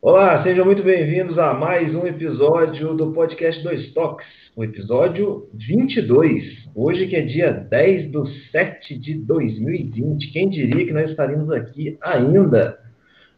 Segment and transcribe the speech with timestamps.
[0.00, 6.68] Olá, sejam muito bem-vindos a mais um episódio do podcast Dois Toques, o episódio 22.
[6.72, 10.30] Hoje que é dia 10 de 7 de 2020.
[10.30, 12.78] Quem diria que nós estaríamos aqui ainda?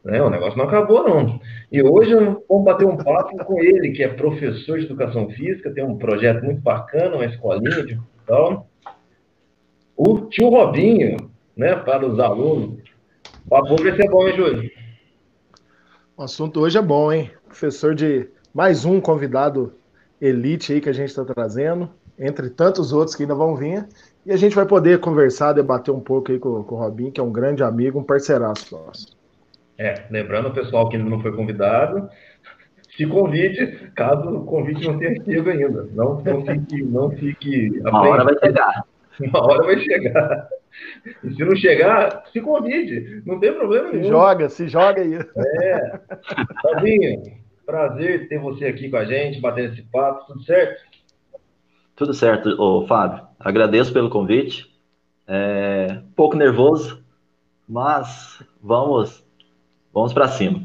[0.04, 0.20] Né?
[0.20, 1.40] O negócio não acabou, não.
[1.72, 5.82] E hoje vamos bater um papo com ele, que é professor de educação física, tem
[5.82, 8.68] um projeto muito bacana, uma escolinha de futebol.
[9.96, 11.16] O tio Robinho,
[11.56, 12.80] né, para os alunos.
[13.46, 14.79] O papo vai ser bom, hein, Júlio?
[16.20, 17.30] O assunto hoje é bom, hein?
[17.46, 19.72] Professor de mais um convidado
[20.20, 21.88] elite aí que a gente está trazendo,
[22.18, 23.88] entre tantos outros que ainda vão vir.
[24.26, 27.18] E a gente vai poder conversar, debater um pouco aí com, com o Robinho, que
[27.18, 29.16] é um grande amigo, um parceiraço nosso.
[29.78, 32.06] É, lembrando o pessoal que ainda não foi convidado,
[32.94, 35.88] se convide, caso o convite não tenha chego ainda.
[35.94, 36.82] Não, não fique.
[36.82, 38.84] Não fique Uma hora vai chegar.
[39.20, 40.48] Uma hora vai chegar.
[41.24, 43.22] E se não chegar, se convide.
[43.26, 44.08] Não tem problema se nenhum.
[44.08, 45.14] Joga, se joga aí.
[45.14, 46.00] É.
[46.62, 47.22] Fabinho,
[47.66, 50.82] prazer ter você aqui com a gente, batendo esse papo, tudo certo?
[51.96, 53.26] Tudo certo, ô, Fábio.
[53.38, 54.70] Agradeço pelo convite.
[55.26, 57.04] É, um pouco nervoso,
[57.68, 59.24] mas vamos
[59.92, 60.64] Vamos para cima.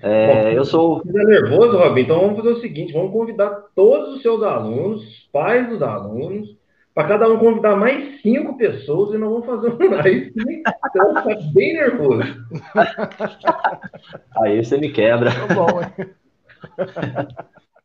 [0.00, 0.98] É, eu sou.
[0.98, 2.02] Você é nervoso, Robin?
[2.02, 6.56] Então vamos fazer o seguinte: vamos convidar todos os seus alunos, pais dos alunos,
[6.98, 10.32] para cada um convidar mais cinco pessoas e nós vamos fazer um live.
[10.34, 12.22] Então tá bem nervoso.
[14.42, 15.30] Aí você me quebra.
[15.30, 16.08] Tá bom, hein?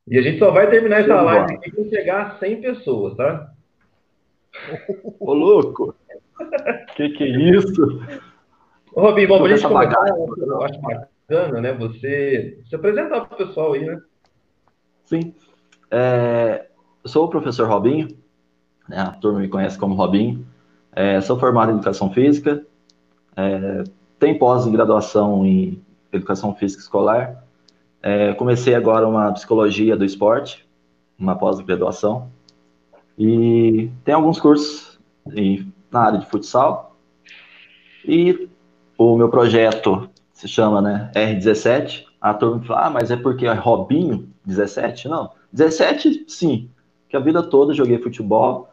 [0.08, 3.52] E a gente só vai terminar essa live aqui quando chegar a 100 pessoas, tá?
[5.20, 5.96] Ô, louco!
[6.96, 8.02] Que que é isso?
[8.96, 11.72] Robin, bom, pra gente começar, eu acho bacana, né?
[11.74, 14.02] Você se apresentar para o pessoal aí, né?
[15.06, 15.36] Sim.
[15.92, 16.66] É,
[17.04, 18.23] eu sou o professor Robinho,
[18.88, 19.00] né?
[19.00, 20.46] a turma me conhece como Robinho.
[20.92, 22.66] É, sou formado em Educação Física,
[23.36, 23.84] é,
[24.20, 25.82] tenho pós-graduação em
[26.12, 27.44] Educação Física Escolar.
[28.02, 30.68] É, comecei agora uma Psicologia do Esporte,
[31.18, 32.30] uma pós-graduação.
[33.18, 35.00] E tem alguns cursos
[35.36, 36.96] em, na área de futsal.
[38.06, 38.50] E
[38.98, 42.06] o meu projeto se chama né, R17.
[42.22, 45.08] A turma fala, ah, mas é porque é Robinho 17?
[45.08, 46.70] Não, 17 sim,
[47.10, 48.70] que a vida toda joguei futebol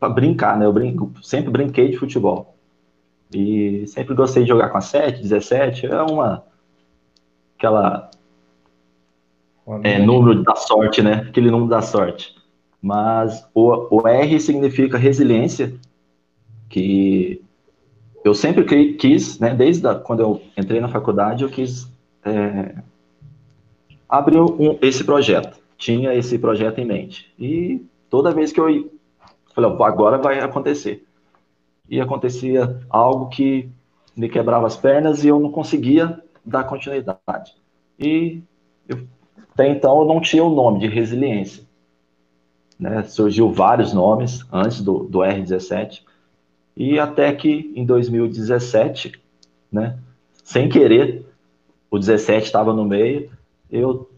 [0.00, 0.64] para brincar, né?
[0.64, 2.56] Eu brinco, sempre brinquei de futebol.
[3.32, 6.42] E sempre gostei de jogar com a 7, 17, é uma
[7.56, 8.10] aquela
[9.84, 11.26] é, número da sorte, né?
[11.28, 12.34] Aquele número da sorte.
[12.82, 15.74] Mas o, o R significa resiliência,
[16.70, 17.42] que
[18.24, 21.92] eu sempre quis, né, desde a, quando eu entrei na faculdade, eu quis
[22.24, 22.74] é,
[24.08, 25.60] abrir um, esse projeto.
[25.76, 27.32] Tinha esse projeto em mente.
[27.38, 28.90] E toda vez que eu
[29.54, 31.06] falei, agora vai acontecer.
[31.88, 33.70] E acontecia algo que
[34.16, 37.54] me quebrava as pernas e eu não conseguia dar continuidade.
[37.98, 38.42] E
[38.88, 39.06] eu,
[39.52, 41.64] até então eu não tinha o nome de resiliência.
[42.78, 43.02] Né?
[43.02, 46.02] Surgiu vários nomes antes do, do R17,
[46.76, 49.20] e até que em 2017,
[49.70, 49.98] né,
[50.42, 51.26] sem querer,
[51.90, 53.30] o 17 estava no meio,
[53.70, 54.10] eu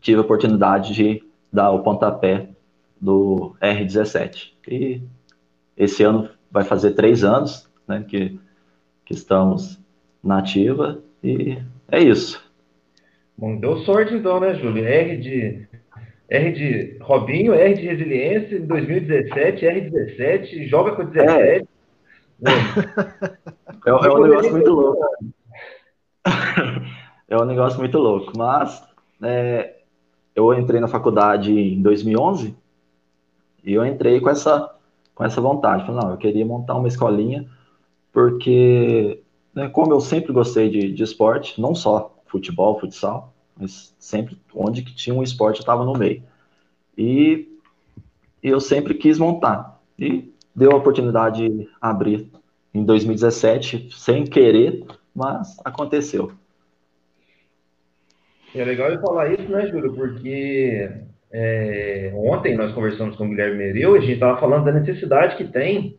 [0.00, 2.48] tive a oportunidade de dar o pontapé
[3.00, 4.52] do R17.
[4.68, 5.02] E
[5.76, 8.38] esse ano vai fazer três anos né, que,
[9.04, 9.80] que estamos
[10.22, 11.58] na ativa e
[11.90, 12.42] é isso.
[13.36, 14.84] Bom, deu sorte então, né, Júlio?
[14.84, 15.66] R de,
[16.28, 21.30] R de Robinho, R de Resiliência, em 2017, R17, joga com 17.
[21.30, 21.80] É.
[23.86, 25.00] É, é um negócio muito louco.
[27.28, 28.32] É um negócio muito louco.
[28.36, 28.82] Mas
[29.22, 29.76] é,
[30.34, 32.56] eu entrei na faculdade em 2011
[33.64, 34.74] e eu entrei com essa,
[35.14, 35.86] com essa vontade.
[35.86, 37.48] Falei, não, eu queria montar uma escolinha
[38.12, 39.22] porque,
[39.54, 44.82] né, como eu sempre gostei de, de esporte, não só futebol, futsal, mas sempre onde
[44.82, 46.22] que tinha um esporte eu estava no meio.
[46.96, 47.48] E,
[48.42, 49.80] e eu sempre quis montar.
[49.98, 52.28] E deu a oportunidade de abrir
[52.72, 54.84] em 2017, sem querer,
[55.14, 56.32] mas aconteceu.
[58.54, 59.94] É legal eu falar isso, né, Júlio?
[59.94, 60.90] Porque
[61.32, 65.36] é, ontem nós conversamos com o Guilherme Mereu e a gente estava falando da necessidade
[65.36, 65.96] que tem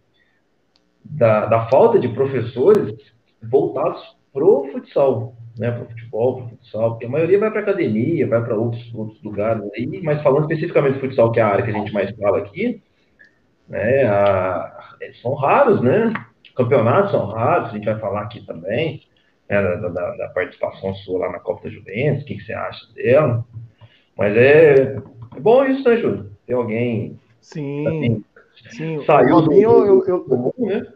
[1.04, 2.96] da, da falta de professores
[3.42, 4.02] voltados
[4.34, 8.28] pro futsal, né, para o futebol, para o futsal, porque a maioria vai para academia,
[8.28, 11.64] vai para outros, outros lugares aí, mas falando especificamente do futsal, que é a área
[11.64, 12.82] que a gente mais fala aqui,
[13.68, 16.14] né, a, são raros, né?
[16.56, 19.02] Campeonatos são raros, a gente vai falar aqui também,
[19.50, 22.54] né, da, da, da, participação sua lá na Copa da Juventus, o que, que, você
[22.54, 23.46] acha dela.
[24.18, 25.02] Mas é,
[25.36, 26.32] é bom isso, né, Júlio?
[26.46, 27.20] Ter alguém.
[27.42, 27.88] Sim.
[27.88, 28.24] Assim,
[28.72, 29.06] sim.
[29.06, 30.94] Saiu o Robinho, do, eu, eu, comum, né?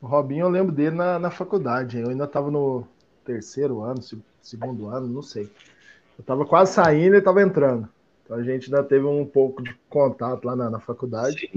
[0.00, 1.98] O Robinho, eu lembro dele na, na faculdade.
[1.98, 2.86] Eu ainda estava no
[3.24, 4.00] terceiro ano,
[4.40, 5.44] segundo ano, não sei.
[5.44, 7.88] Eu estava quase saindo e estava entrando.
[8.24, 11.50] Então a gente ainda teve um pouco de contato lá na, na faculdade.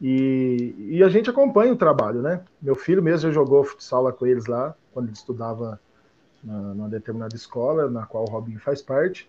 [0.00, 2.42] E, e, a gente acompanha o trabalho, né?
[2.60, 5.80] Meu filho mesmo já jogou futsal lá com eles lá, quando ele estudava
[6.44, 9.28] na, numa determinada escola, na qual o Robinho faz parte.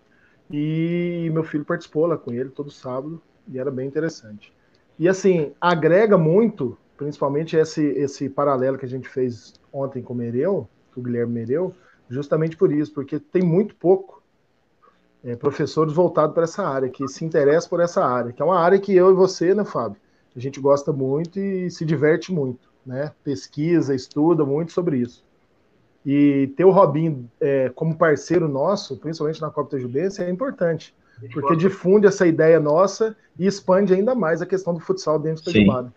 [0.50, 4.52] E meu filho participou lá com ele todo sábado, e era bem interessante.
[4.98, 10.16] E assim, agrega muito, principalmente esse, esse paralelo que a gente fez ontem com o
[10.16, 11.74] Mereu, com o Guilherme Mereu,
[12.08, 14.22] justamente por isso, porque tem muito pouco
[15.22, 18.58] é, professores voltados para essa área, que se interessam por essa área, que é uma
[18.58, 20.00] área que eu e você, né, Fábio,
[20.34, 23.12] a gente gosta muito e se diverte muito, né?
[23.24, 25.24] Pesquisa, estuda muito sobre isso.
[26.10, 30.94] E ter o Robinho é, como parceiro nosso, principalmente na Copa Tajubense, é importante,
[31.34, 35.52] porque difunde essa ideia nossa e expande ainda mais a questão do futsal dentro do
[35.52, 35.92] Tajubara.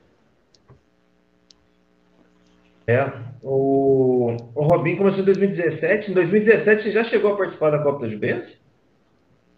[2.86, 3.10] É,
[3.42, 6.12] o, o Robinho começou em 2017.
[6.12, 8.58] Em 2017 você já chegou a participar da Copa Tajubense?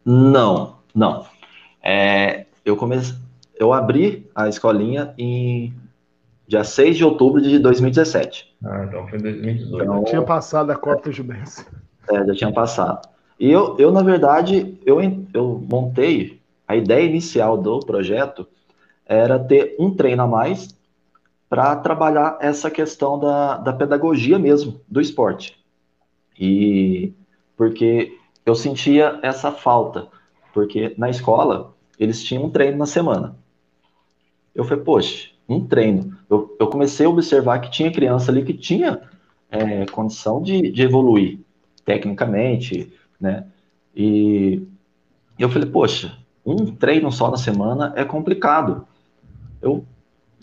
[0.06, 1.26] Não, não.
[1.82, 3.18] É, eu comecei,
[3.56, 5.74] eu abri a escolinha em
[6.54, 8.56] dia 6 de outubro de 2017.
[8.64, 9.84] Ah, então foi em 2018.
[9.84, 11.66] Então, tinha passado a Copa Jubense.
[12.08, 13.10] É, já tinha passado.
[13.40, 15.00] E eu, eu na verdade, eu,
[15.34, 18.48] eu montei, a ideia inicial do projeto
[19.04, 20.78] era ter um treino a mais
[21.50, 25.58] para trabalhar essa questão da, da pedagogia mesmo, do esporte.
[26.40, 27.14] E
[27.58, 28.16] porque
[28.46, 30.08] eu sentia essa falta,
[30.54, 33.36] porque na escola eles tinham um treino na semana.
[34.54, 36.18] Eu falei, poxa, um treino.
[36.30, 39.02] Eu, eu comecei a observar que tinha criança ali que tinha
[39.52, 41.40] é, condição de, de evoluir
[41.86, 43.46] tecnicamente, né?
[43.96, 44.64] E
[45.38, 48.88] eu falei, poxa, um treino só na semana é complicado.
[49.62, 49.86] Eu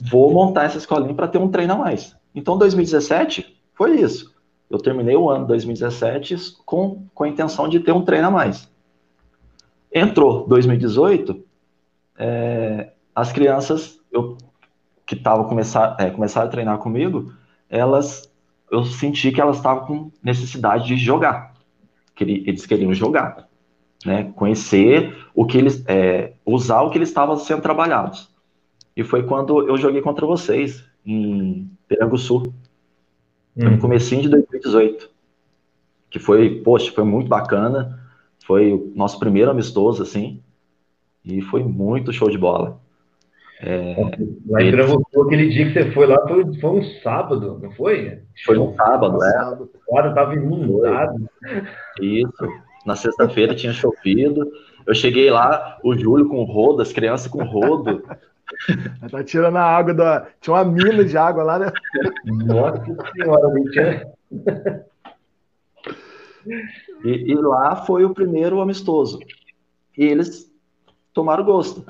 [0.05, 2.17] vou montar essa escolinha para ter um treino a mais.
[2.35, 4.35] Então, 2017 foi isso.
[4.69, 8.71] Eu terminei o ano 2017 com, com a intenção de ter um treino a mais.
[9.93, 11.43] Entrou 2018,
[12.17, 14.37] é, as crianças eu,
[15.11, 17.33] que estavam começar, é, começaram a treinar comigo,
[17.69, 18.33] elas
[18.71, 21.53] eu senti que elas estavam com necessidade de jogar.
[22.21, 23.49] Eles queriam jogar,
[24.07, 24.31] né?
[24.37, 28.33] Conhecer o que eles, é, usar o que eles estavam sendo trabalhados.
[28.97, 32.45] E foi quando eu joguei contra vocês em Peranguçu,
[33.57, 33.71] hum.
[33.71, 35.11] no comecinho de 2018,
[36.09, 37.99] que foi, poxa, foi muito bacana.
[38.47, 40.41] Foi o nosso primeiro amistoso, assim,
[41.25, 42.81] e foi muito show de bola.
[43.63, 43.95] É,
[44.49, 48.23] lá em aquele dia que você foi lá, foi, foi um sábado, não foi?
[48.47, 49.53] Foi um sábado, é.
[49.53, 51.29] O quadro estava inundado.
[52.01, 52.49] Isso.
[52.87, 54.51] Na sexta-feira tinha chovido.
[54.87, 58.03] Eu cheguei lá, o Júlio com rodo, as crianças com rodo.
[59.11, 60.27] tá tirando a água da.
[60.41, 61.73] Tinha uma mina de água lá, né?
[62.25, 64.13] Nossa senhora, mentira.
[67.05, 69.19] E, e lá foi o primeiro amistoso.
[69.97, 70.51] E eles
[71.13, 71.85] tomaram gosto.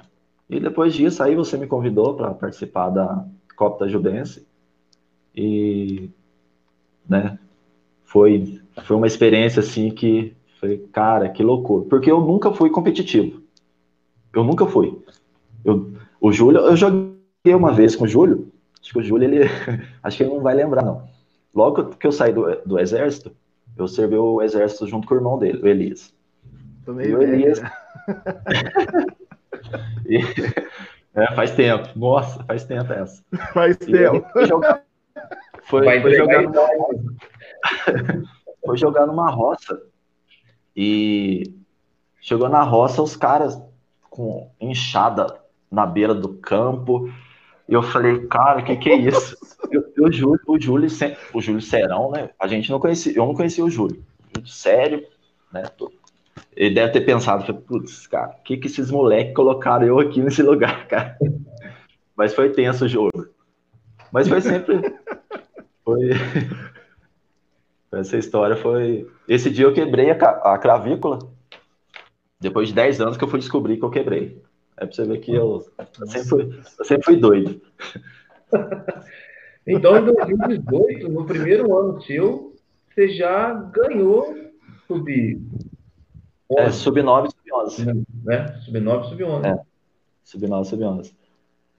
[0.50, 3.24] E depois disso, aí você me convidou para participar da
[3.56, 4.44] Copa da Jubense.
[5.32, 6.10] E,
[7.08, 7.38] né,
[8.02, 11.84] foi, foi uma experiência, assim, que foi, cara, que loucura.
[11.88, 13.40] Porque eu nunca fui competitivo.
[14.34, 15.00] Eu nunca fui.
[15.64, 17.14] Eu, o Júlio, eu joguei
[17.54, 18.50] uma vez com o Júlio.
[18.82, 19.44] Acho que o Júlio, ele,
[20.02, 21.08] acho que ele não vai lembrar, não.
[21.54, 23.30] Logo que eu saí do, do exército,
[23.78, 26.12] eu servi o exército junto com o irmão dele, o Elias.
[26.84, 27.60] Tomei e o Elias...
[30.06, 30.18] E,
[31.14, 31.88] é, faz tempo.
[31.96, 33.22] Nossa, faz tempo essa.
[33.52, 34.26] Faz e tempo.
[34.32, 34.82] Foi jogar,
[35.62, 36.60] foi, foi, jogar numa,
[38.64, 39.80] foi jogar numa roça.
[40.76, 41.54] E
[42.20, 43.60] chegou na roça os caras
[44.08, 47.10] com enxada na beira do campo.
[47.68, 49.36] E eu falei, cara, o que, que é isso?
[49.70, 50.88] Eu, eu, Júlio, o Júlio,
[51.32, 52.30] o Júlio Serão, né?
[52.40, 54.04] A gente não conhecia, eu não conhecia o Júlio.
[54.34, 55.06] Muito sério,
[55.52, 55.62] né?
[56.56, 60.42] Ele deve ter pensado, putz, cara, o que, que esses moleques colocaram eu aqui nesse
[60.42, 61.16] lugar, cara?
[62.16, 63.28] Mas foi tenso o jogo.
[64.12, 64.80] Mas foi sempre.
[65.82, 66.10] Foi.
[67.90, 69.10] Essa história foi.
[69.26, 71.18] Esse dia eu quebrei a, a cravícula.
[72.38, 74.40] Depois de 10 anos que eu fui descobrir que eu quebrei.
[74.76, 75.66] É pra você ver que eu,
[76.00, 77.60] eu, sempre, fui, eu sempre fui doido.
[79.66, 82.54] Então, em 2018, no primeiro ano seu,
[82.88, 84.34] você já ganhou
[84.86, 85.40] sub
[86.56, 88.04] é, sub-9 e sub-11.
[88.28, 89.44] É, sub-9 e sub-11.
[89.46, 89.60] É,
[90.24, 91.12] sub-9 e sub-11.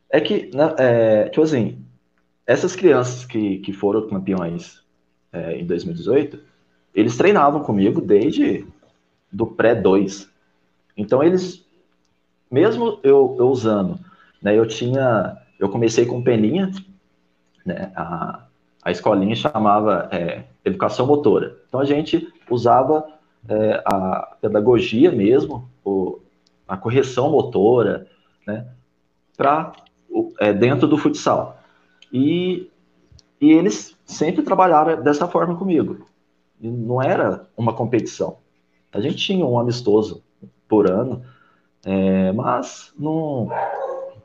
[0.10, 1.84] É que, né, é, tipo assim,
[2.46, 4.84] essas crianças que, que foram campeões
[5.32, 6.40] é, em 2018,
[6.94, 8.66] eles treinavam comigo desde
[9.32, 10.28] do pré-2.
[10.98, 11.66] Então, eles,
[12.50, 14.00] mesmo eu, eu usando,
[14.42, 16.72] né, eu tinha, eu comecei com peninha,
[17.66, 18.46] né, a,
[18.84, 21.58] a escolinha chamava é, Educação Motora.
[21.68, 23.06] Então, a gente usava
[23.48, 26.20] é, a pedagogia mesmo, o,
[26.68, 28.08] a correção motora,
[28.46, 28.68] né,
[29.36, 29.74] para
[30.40, 31.60] é, dentro do futsal.
[32.12, 32.70] E,
[33.40, 36.06] e eles sempre trabalharam dessa forma comigo.
[36.60, 38.38] E não era uma competição.
[38.92, 40.24] A gente tinha um amistoso
[40.68, 41.24] por ano,
[41.84, 43.50] é, mas não,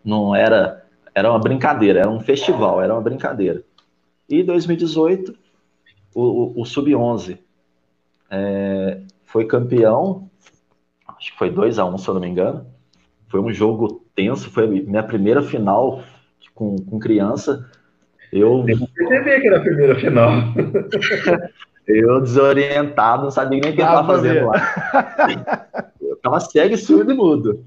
[0.05, 3.65] não era, era uma brincadeira, era um festival, era uma brincadeira.
[4.29, 5.35] E 2018,
[6.15, 7.39] o, o, o Sub-11
[8.31, 10.31] é, foi campeão,
[11.17, 12.67] acho que foi 2 a 1 um, se eu não me engano.
[13.29, 16.03] Foi um jogo tenso, foi minha primeira final
[16.55, 17.71] com, com criança.
[18.33, 20.31] Eu percebi que era a primeira final.
[21.87, 25.93] eu desorientado, não sabia nem o que estava fazendo lá.
[26.01, 27.65] Eu tava cego, surdo e mudo.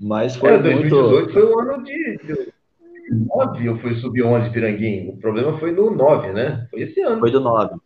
[0.00, 1.32] Mas foi é, 2018 muito...
[1.32, 2.52] foi o ano de
[3.10, 5.12] 9 ou foi sub-11 Piranguinho?
[5.12, 6.66] O problema foi no 9, né?
[6.70, 7.18] Foi esse ano.
[7.18, 7.76] Foi do 9.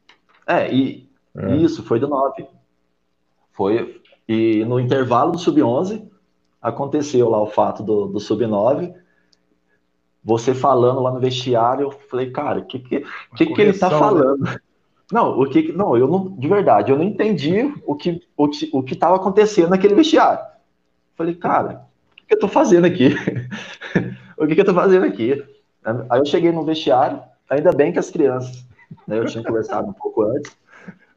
[0.47, 1.57] É, e é.
[1.57, 2.47] isso, foi do 9.
[3.53, 6.09] Foi, e no intervalo do sub-11,
[6.61, 8.95] aconteceu lá o fato do, do sub-9.
[10.25, 13.05] Você falando lá no vestiário, eu falei, cara, o que, que,
[13.37, 13.99] que, que ele tá né?
[13.99, 14.45] falando?
[14.45, 14.57] Né?
[15.13, 18.83] Não, o que, não, eu não, de verdade, eu não entendi o que o, o
[18.83, 20.43] que estava acontecendo naquele vestiário.
[21.17, 23.15] Falei, cara, o que, que eu tô fazendo aqui?
[24.43, 25.45] o que, que eu tô fazendo aqui?
[25.85, 28.65] Aí eu cheguei no vestiário, ainda bem que as crianças,
[29.07, 30.57] né, eu tinha conversado um pouco antes,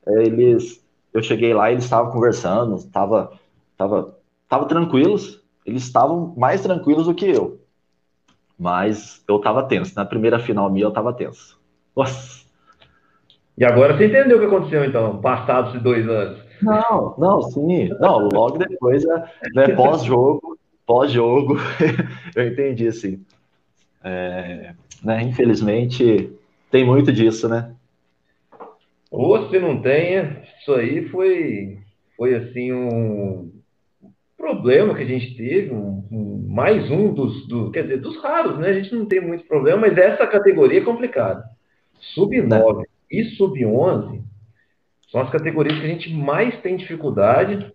[0.08, 3.32] é, eles, eu cheguei lá, eles estavam conversando, tava,
[3.78, 4.18] tava,
[4.48, 7.60] tava tranquilos, eles estavam mais tranquilos do que eu,
[8.58, 9.96] mas eu tava tenso.
[9.96, 11.60] Na primeira final minha eu tava tenso.
[11.96, 12.46] Nossa.
[13.58, 16.40] E agora você entendeu o que aconteceu, então, passados dois anos?
[16.62, 17.90] Não, não, sim.
[18.00, 19.06] Não, logo depois,
[19.54, 20.55] né, pós-jogo,
[20.86, 21.58] pós-jogo,
[22.36, 23.26] eu entendi, assim.
[24.04, 24.74] É,
[25.04, 26.32] né, infelizmente,
[26.70, 27.74] tem muito disso, né?
[29.10, 31.80] Ou se não tenha, isso aí foi,
[32.18, 33.52] foi assim, um
[34.38, 38.60] problema que a gente teve, um, um, mais um dos, do, quer dizer, dos raros,
[38.60, 38.70] né?
[38.70, 41.44] A gente não tem muito problema, mas essa categoria é complicada.
[42.14, 44.22] Sub-9 e sub-11
[45.10, 47.72] são as categorias que a gente mais tem dificuldade,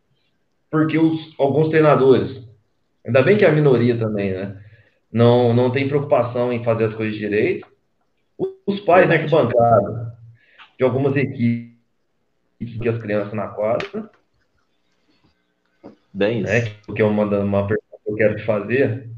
[0.71, 2.45] porque os, alguns treinadores,
[3.05, 4.57] ainda bem que é a minoria também, né?
[5.13, 7.67] Não, não tem preocupação em fazer as coisas direito.
[8.67, 10.17] Os pais na arquibancada
[10.79, 11.71] de algumas equipes
[12.81, 14.11] que as crianças na quadra.
[16.13, 16.59] Bem né?
[16.59, 16.77] isso.
[16.87, 19.11] Porque é uma, uma pergunta que eu quero te fazer.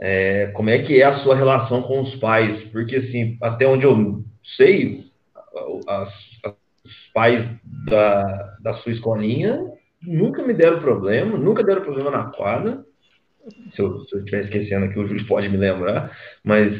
[0.00, 2.64] É, como é que é a sua relação com os pais?
[2.70, 4.24] Porque, assim, até onde eu
[4.56, 5.10] sei,
[5.86, 6.12] as,
[6.84, 7.48] os pais
[7.86, 9.64] da, da sua escolinha
[10.02, 12.84] nunca me deram problema, nunca deram problema na quadra.
[13.74, 16.72] Se eu, estiver esquecendo aqui, o juiz pode me lembrar, mas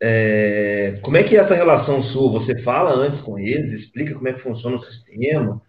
[0.00, 2.40] é, como é que é essa relação sua?
[2.40, 5.62] Você fala antes com eles, explica como é que funciona o sistema?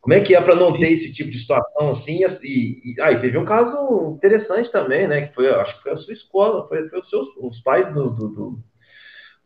[0.00, 2.20] Como é que é para não ter esse tipo de situação assim?
[2.42, 5.26] E, e, ah, e teve um caso interessante também, né?
[5.26, 8.10] Que foi, acho que foi a sua escola, foi, foi os seus os pais do,
[8.10, 8.58] do, do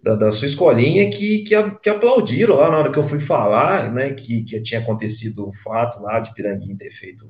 [0.03, 3.91] da, da, sua escolinha que, que, que, aplaudiram lá na hora que eu fui falar,
[3.91, 7.27] né, que, que tinha acontecido o fato lá de Piranguinho ter feito.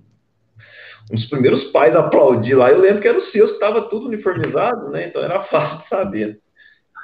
[1.11, 3.83] Um dos primeiros pais a aplaudir lá, eu lembro que era o seu, que estava
[3.89, 6.41] tudo uniformizado, né, então era fácil de saber.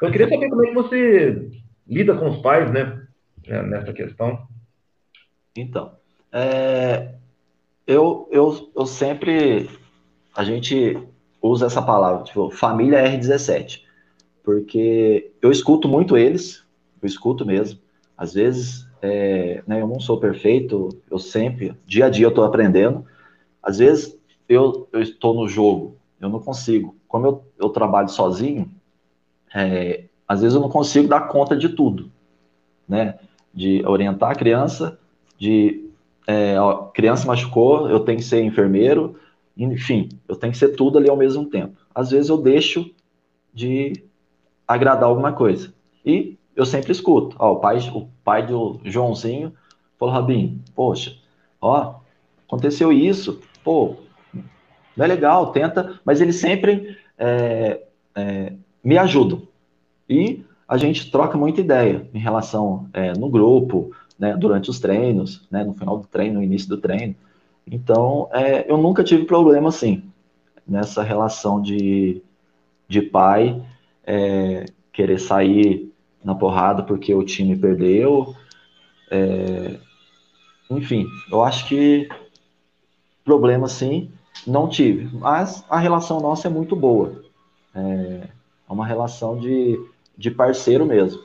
[0.02, 1.50] Eu queria saber como é que você
[1.86, 3.02] lida com os pais, né,
[3.46, 4.46] né nessa questão.
[5.56, 5.92] Então,
[6.32, 7.14] é,
[7.86, 9.68] eu, eu, eu sempre,
[10.34, 10.96] a gente
[11.42, 13.90] usa essa palavra, tipo, família R17
[14.42, 16.64] porque eu escuto muito eles,
[17.00, 17.78] eu escuto mesmo.
[18.16, 22.44] Às vezes, é, né, eu não sou perfeito, eu sempre, dia a dia eu estou
[22.44, 23.04] aprendendo.
[23.62, 26.96] Às vezes, eu, eu estou no jogo, eu não consigo.
[27.06, 28.70] Como eu, eu trabalho sozinho,
[29.54, 32.10] é, às vezes eu não consigo dar conta de tudo,
[32.88, 33.18] né?
[33.52, 34.98] De orientar a criança,
[35.38, 35.90] de
[36.26, 39.16] é, ó, criança machucou, eu tenho que ser enfermeiro,
[39.56, 41.76] enfim, eu tenho que ser tudo ali ao mesmo tempo.
[41.94, 42.88] Às vezes eu deixo
[43.52, 44.04] de
[44.66, 45.74] agradar alguma coisa.
[46.04, 47.36] E eu sempre escuto.
[47.38, 49.52] Ó, o, pai, o pai do Joãozinho
[49.98, 51.16] falou, Rabinho, poxa,
[51.60, 51.96] ó,
[52.46, 53.96] aconteceu isso, pô,
[54.96, 57.80] não é legal, tenta, mas eles sempre é,
[58.14, 58.52] é,
[58.82, 59.42] me ajudam.
[60.08, 65.46] E a gente troca muita ideia em relação é, no grupo, né, durante os treinos,
[65.50, 67.14] né, no final do treino, no início do treino.
[67.66, 70.02] Então, é, eu nunca tive problema assim,
[70.66, 72.22] nessa relação de,
[72.88, 73.62] de pai
[74.04, 78.34] é, querer sair na porrada porque o time perdeu.
[79.10, 79.76] É,
[80.70, 82.08] enfim, eu acho que
[83.24, 84.10] problema sim,
[84.46, 85.08] não tive.
[85.16, 87.22] Mas a relação nossa é muito boa.
[87.74, 88.28] É,
[88.68, 89.78] é uma relação de,
[90.16, 91.20] de parceiro mesmo.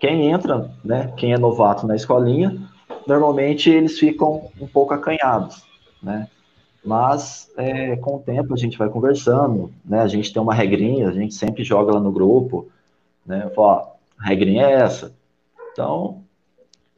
[0.00, 2.60] quem entra, né, quem é novato na escolinha,
[3.06, 5.62] normalmente eles ficam um pouco acanhados,
[6.02, 6.28] né?
[6.84, 10.00] Mas é, com o tempo a gente vai conversando, né?
[10.00, 12.68] A gente tem uma regrinha, a gente sempre joga lá no grupo,
[13.26, 13.50] né?
[13.54, 15.12] Fala, a regrinha é essa.
[15.72, 16.22] Então,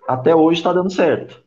[0.07, 1.43] até hoje está dando certo.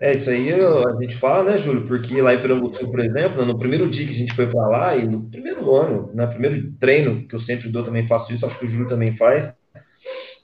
[0.00, 1.86] É, isso aí a gente fala, né, Júlio?
[1.86, 4.96] Porque lá em Pernambuco, por exemplo, no primeiro dia que a gente foi para lá,
[4.96, 8.58] e no primeiro ano, no primeiro treino que eu sempre dou, também faço isso, acho
[8.58, 9.52] que o Júlio também faz,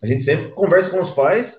[0.02, 1.52] a gente sempre conversa com os pais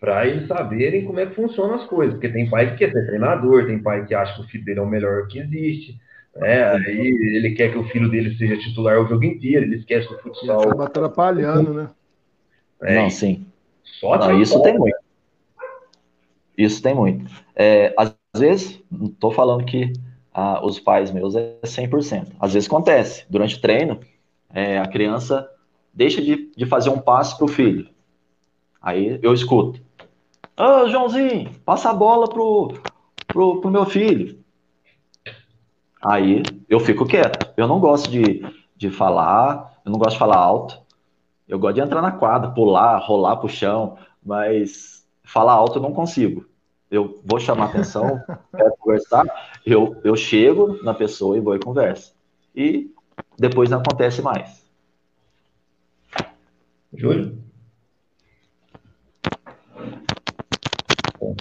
[0.00, 2.14] para eles saberem como é que funcionam as coisas.
[2.14, 4.80] Porque tem pai que quer ser treinador, tem pai que acha que o filho dele
[4.80, 5.98] é o melhor que existe.
[6.36, 6.64] Né?
[6.64, 10.18] Aí ele quer que o filho dele seja titular o jogo inteiro, ele esquece do
[10.18, 10.62] futsal.
[10.62, 11.88] Acaba atrapalhando, né?
[12.82, 13.46] É, Não, sim.
[14.00, 15.03] Só Não, isso tem muito.
[16.56, 17.30] Isso tem muito.
[17.54, 19.92] É, às vezes, não estou falando que
[20.32, 22.32] ah, os pais meus é 100%.
[22.38, 23.24] Às vezes acontece.
[23.28, 24.00] Durante o treino,
[24.52, 25.48] é, a criança
[25.92, 27.88] deixa de, de fazer um passe para o filho.
[28.82, 29.80] Aí eu escuto.
[30.58, 32.74] Ô, oh, Joãozinho, passa a bola pro,
[33.26, 34.38] pro, pro meu filho.
[36.02, 37.52] Aí eu fico quieto.
[37.56, 38.44] Eu não gosto de,
[38.76, 40.82] de falar, eu não gosto de falar alto.
[41.48, 45.92] Eu gosto de entrar na quadra, pular, rolar pro chão, mas falar alto eu não
[45.92, 46.46] consigo.
[46.90, 48.22] Eu vou chamar atenção,
[48.56, 49.24] quero conversar,
[49.66, 52.14] eu, eu chego na pessoa e vou e converso.
[52.54, 52.92] E
[53.38, 54.64] depois não acontece mais.
[56.92, 57.42] Júlio?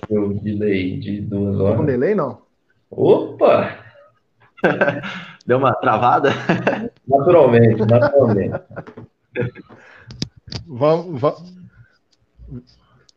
[0.10, 1.78] o delay de duas horas.
[1.78, 2.42] Com delay, não?
[2.90, 3.80] Opa!
[5.46, 6.32] Deu uma travada?
[7.06, 8.62] Naturalmente, naturalmente.
[10.66, 11.54] vamos, vamos,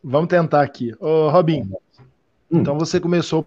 [0.06, 0.94] vamos tentar aqui.
[1.00, 2.60] Ô, Robin, hum.
[2.60, 3.44] então você começou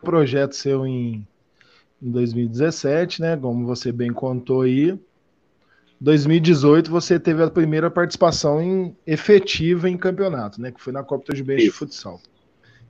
[0.00, 1.26] o projeto seu em,
[2.00, 3.36] em 2017, né?
[3.36, 4.96] Como você bem contou aí.
[6.00, 10.70] 2018 você teve a primeira participação em, efetiva em campeonato, né?
[10.70, 12.20] Que foi na Copa Tajubense de Futsal.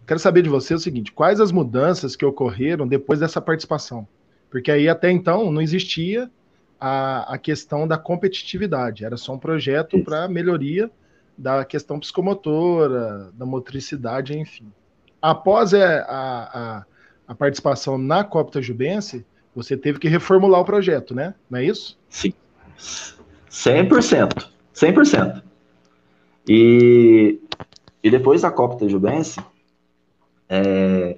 [0.07, 4.07] Quero saber de você o seguinte: quais as mudanças que ocorreram depois dessa participação?
[4.50, 6.31] Porque aí até então não existia
[6.79, 10.90] a, a questão da competitividade, era só um projeto para melhoria
[11.37, 14.72] da questão psicomotora, da motricidade, enfim.
[15.20, 16.85] Após é, a, a,
[17.29, 21.35] a participação na Copa Tajubense, você teve que reformular o projeto, né?
[21.51, 21.99] Não é isso?
[22.09, 22.33] Sim.
[23.51, 24.49] 100%.
[24.75, 25.42] 100%.
[26.49, 27.40] E,
[28.03, 29.40] e depois da Copa Tejubense,
[30.49, 31.16] é,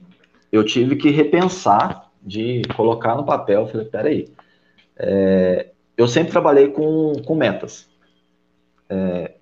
[0.50, 3.66] eu tive que repensar de colocar no papel.
[3.66, 4.28] Falei, peraí,
[4.96, 7.88] é, eu sempre trabalhei com, com metas.
[8.88, 9.34] É,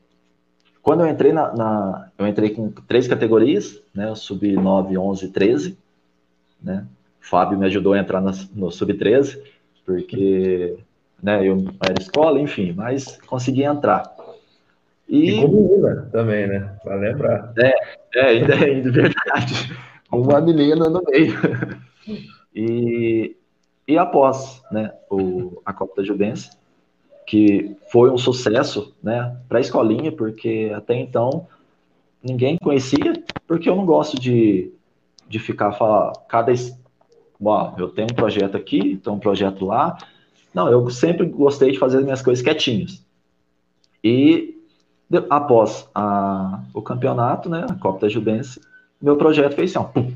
[0.86, 4.08] quando eu entrei na, na, eu entrei com três categorias, né?
[4.08, 5.76] Eu subi 9, 11, 13,
[6.62, 6.86] né?
[7.20, 9.42] O Fábio me ajudou a entrar na, no sub 13,
[9.84, 10.78] porque
[11.20, 11.44] né?
[11.44, 14.14] Eu era escola, enfim, mas consegui entrar.
[15.08, 16.78] E, e menina também, né?
[16.84, 17.52] Para lembrar.
[17.58, 17.74] É,
[18.14, 19.76] é, ainda é verdade.
[20.12, 21.34] Uma menina no meio.
[22.54, 23.36] E,
[23.88, 26.48] e após né, o, a Copa da Juventus,
[27.26, 31.48] que foi um sucesso né, para a escolinha, porque até então
[32.22, 34.72] ninguém conhecia, porque eu não gosto de,
[35.28, 36.52] de ficar falar cada.
[37.38, 39.98] Bom, eu tenho um projeto aqui, tenho um projeto lá,
[40.54, 43.04] não, eu sempre gostei de fazer as minhas coisas quietinhos.
[44.02, 44.56] E
[45.10, 48.60] de, após a, o campeonato, né, a Copa da Jubense,
[49.02, 50.14] meu projeto fez assim, ó, pum,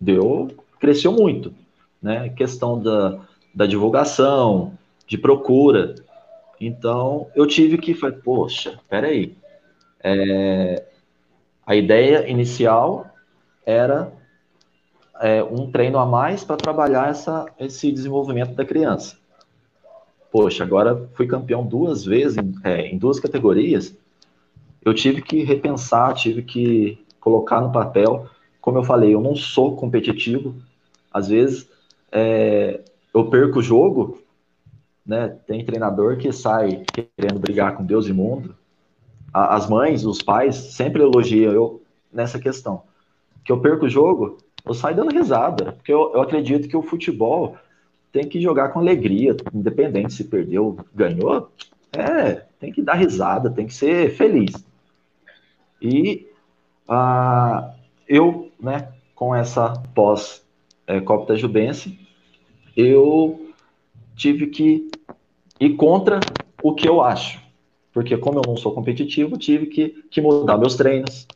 [0.00, 1.52] deu, cresceu muito,
[2.00, 3.18] né, questão da,
[3.52, 4.74] da divulgação,
[5.06, 5.94] de procura.
[6.60, 9.36] Então, eu tive que, foi, poxa, peraí,
[10.02, 10.84] é,
[11.66, 13.06] a ideia inicial
[13.64, 14.12] era
[15.20, 19.16] é, um treino a mais para trabalhar essa, esse desenvolvimento da criança.
[20.30, 23.96] Poxa, agora fui campeão duas vezes em, é, em duas categorias.
[24.84, 28.28] Eu tive que repensar, tive que colocar no papel.
[28.60, 30.54] Como eu falei, eu não sou competitivo.
[31.12, 31.68] Às vezes
[32.12, 32.80] é,
[33.12, 34.22] eu perco o jogo,
[35.06, 35.28] né?
[35.46, 36.84] Tem treinador que sai
[37.16, 38.56] querendo brigar com Deus e mundo.
[39.32, 42.82] As mães, os pais sempre elogiam eu nessa questão.
[43.44, 46.82] Que eu perco o jogo, eu saio dando risada, porque eu, eu acredito que o
[46.82, 47.56] futebol
[48.10, 51.50] tem que jogar com alegria, independente se perdeu, ganhou,
[51.92, 54.52] é, tem que dar risada, tem que ser feliz.
[55.80, 56.26] E
[56.88, 57.74] ah,
[58.08, 60.44] eu, né, com essa pós
[60.86, 61.98] é, da Jubense,
[62.76, 63.45] eu
[64.16, 64.90] tive que
[65.60, 66.18] ir contra
[66.62, 67.40] o que eu acho.
[67.92, 71.26] Porque como eu não sou competitivo, tive que, que mudar meus treinos,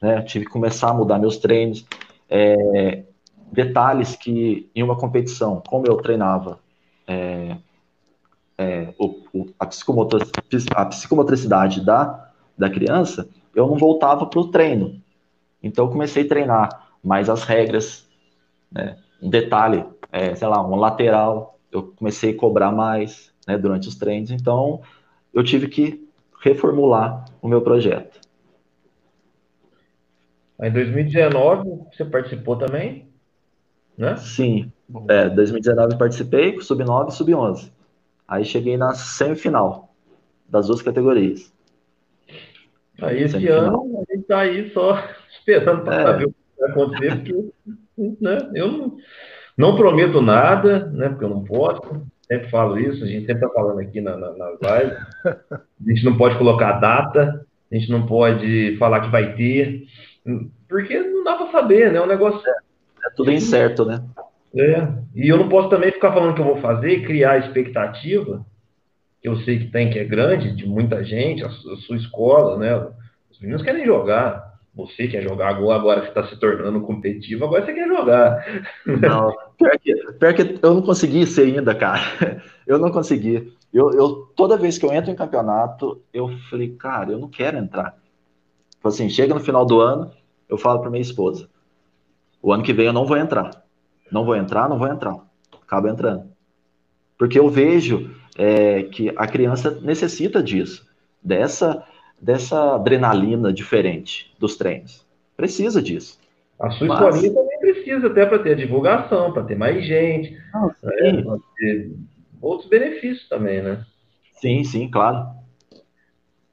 [0.00, 0.22] né?
[0.22, 1.86] Tive que começar a mudar meus treinos,
[2.28, 3.04] é,
[3.52, 6.58] detalhes que em uma competição, como eu treinava
[7.06, 7.56] é,
[8.58, 15.00] é, o, o, a, a psicomotricidade da, da criança, eu não voltava para o treino.
[15.62, 18.06] Então, eu comecei a treinar mais as regras,
[18.70, 18.98] né?
[19.20, 23.96] um detalhe, é, sei lá, um lateral, eu comecei a cobrar mais né, durante os
[23.96, 24.82] treinos, então
[25.32, 26.06] eu tive que
[26.40, 28.20] reformular o meu projeto.
[30.60, 33.08] Em 2019, você participou também?
[33.96, 34.16] Né?
[34.16, 34.70] Sim,
[35.08, 37.70] é, 2019 participei, sub-9 e sub-11.
[38.28, 39.92] Aí cheguei na semifinal
[40.48, 41.52] das duas categorias.
[43.00, 43.84] Aí esse semifinal.
[43.84, 46.04] ano a gente tá aí só esperando para é.
[46.04, 48.96] saber o que vai acontecer, porque né, eu não,
[49.56, 53.48] não, prometo nada, né, porque eu não posso, sempre falo isso, a gente sempre está
[53.50, 58.06] falando aqui na, na, nas lives, a gente não pode colocar data, a gente não
[58.06, 59.86] pode falar que vai ter,
[60.68, 62.00] porque não dá para saber, né?
[62.00, 62.40] O negócio.
[62.48, 64.02] É, é tudo incerto, né?
[64.54, 64.88] É.
[65.14, 68.44] E eu não posso também ficar falando que eu vou fazer, criar expectativa,
[69.20, 71.96] que eu sei que tem, que é grande, de muita gente, a sua, a sua
[71.96, 72.74] escola, né?
[73.30, 74.51] Os meninos querem jogar.
[74.74, 78.42] Você quer jogar agora, agora você está se tornando competitivo, agora você quer jogar.
[78.86, 82.42] Não, pior que, pior que eu não consegui ser ainda, cara.
[82.66, 83.52] Eu não consegui.
[83.72, 87.58] Eu, eu, toda vez que eu entro em campeonato, eu falei, cara, eu não quero
[87.58, 87.98] entrar.
[88.70, 90.10] Tipo assim, chega no final do ano,
[90.48, 91.48] eu falo para minha esposa:
[92.40, 93.64] o ano que vem eu não vou entrar.
[94.10, 95.16] Não vou entrar, não vou entrar.
[95.62, 96.30] Acaba entrando.
[97.18, 100.86] Porque eu vejo é, que a criança necessita disso,
[101.22, 101.84] dessa,
[102.22, 105.04] dessa adrenalina diferente dos treinos.
[105.36, 106.20] Precisa disso.
[106.58, 107.00] A sua Mas...
[107.00, 111.92] escolinha também precisa, até para ter divulgação, para ter mais gente, né, para ter
[112.40, 113.84] outros benefícios também, né?
[114.40, 115.26] Sim, sim, claro.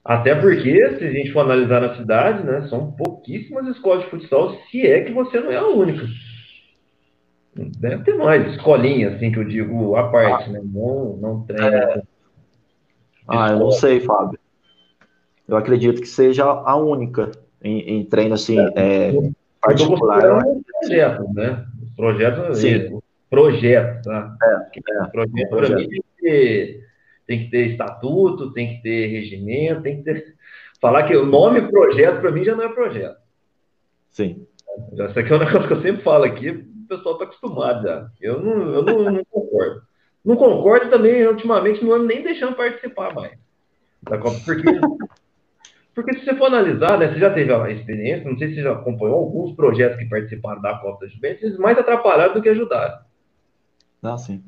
[0.04, 4.56] Até porque, se a gente for analisar na cidade, né, são pouquíssimas escolas de futsal,
[4.72, 6.08] se é que você não é a única.
[7.56, 10.62] Deve ter mais escolinha, assim, que eu digo, a parte, ah, né?
[10.64, 11.78] Não, não treina.
[11.78, 12.02] É...
[13.28, 14.39] Ah, eu não sei, Fábio.
[15.50, 17.32] Eu acredito que seja a única
[17.62, 19.32] em, em treino, assim, é, é
[19.62, 20.44] particular.
[20.82, 21.66] Projetos, né?
[21.82, 23.00] Os projetos, Sim.
[23.30, 24.38] projeto, tá?
[24.42, 25.78] É, é, projeto, projeto.
[25.78, 26.90] Mim, tem que ter
[27.26, 30.36] tem que ter estatuto, tem que ter regimento, tem que ter.
[30.82, 33.18] Falar que o nome projeto, para mim, já não é projeto.
[34.10, 34.48] Sim.
[34.94, 38.10] Isso aqui é um negócio que eu sempre falo aqui, o pessoal está acostumado já.
[38.20, 39.82] Eu não, eu não, não concordo.
[40.26, 43.38] Não concordo também, ultimamente, não ando nem deixando participar mais
[44.04, 44.64] da Copa, porque,
[46.04, 48.64] porque se você for analisar, né, você já teve a experiência, não sei se você
[48.64, 52.50] já acompanhou alguns projetos que participaram da Copa da Juventus, eles mais atrapalharam do que
[52.50, 53.00] ajudaram.
[54.02, 54.44] Ah, sim.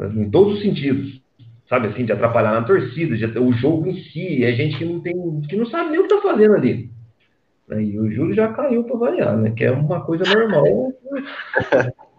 [0.00, 1.20] Em todos os sentidos
[1.70, 5.00] sabe assim, de atrapalhar na torcida, de, o jogo em si, é gente que não
[5.00, 6.90] tem, que não sabe nem o que tá fazendo ali.
[7.70, 9.52] E o Júlio já caiu para variar, né?
[9.52, 10.92] Que é uma coisa normal.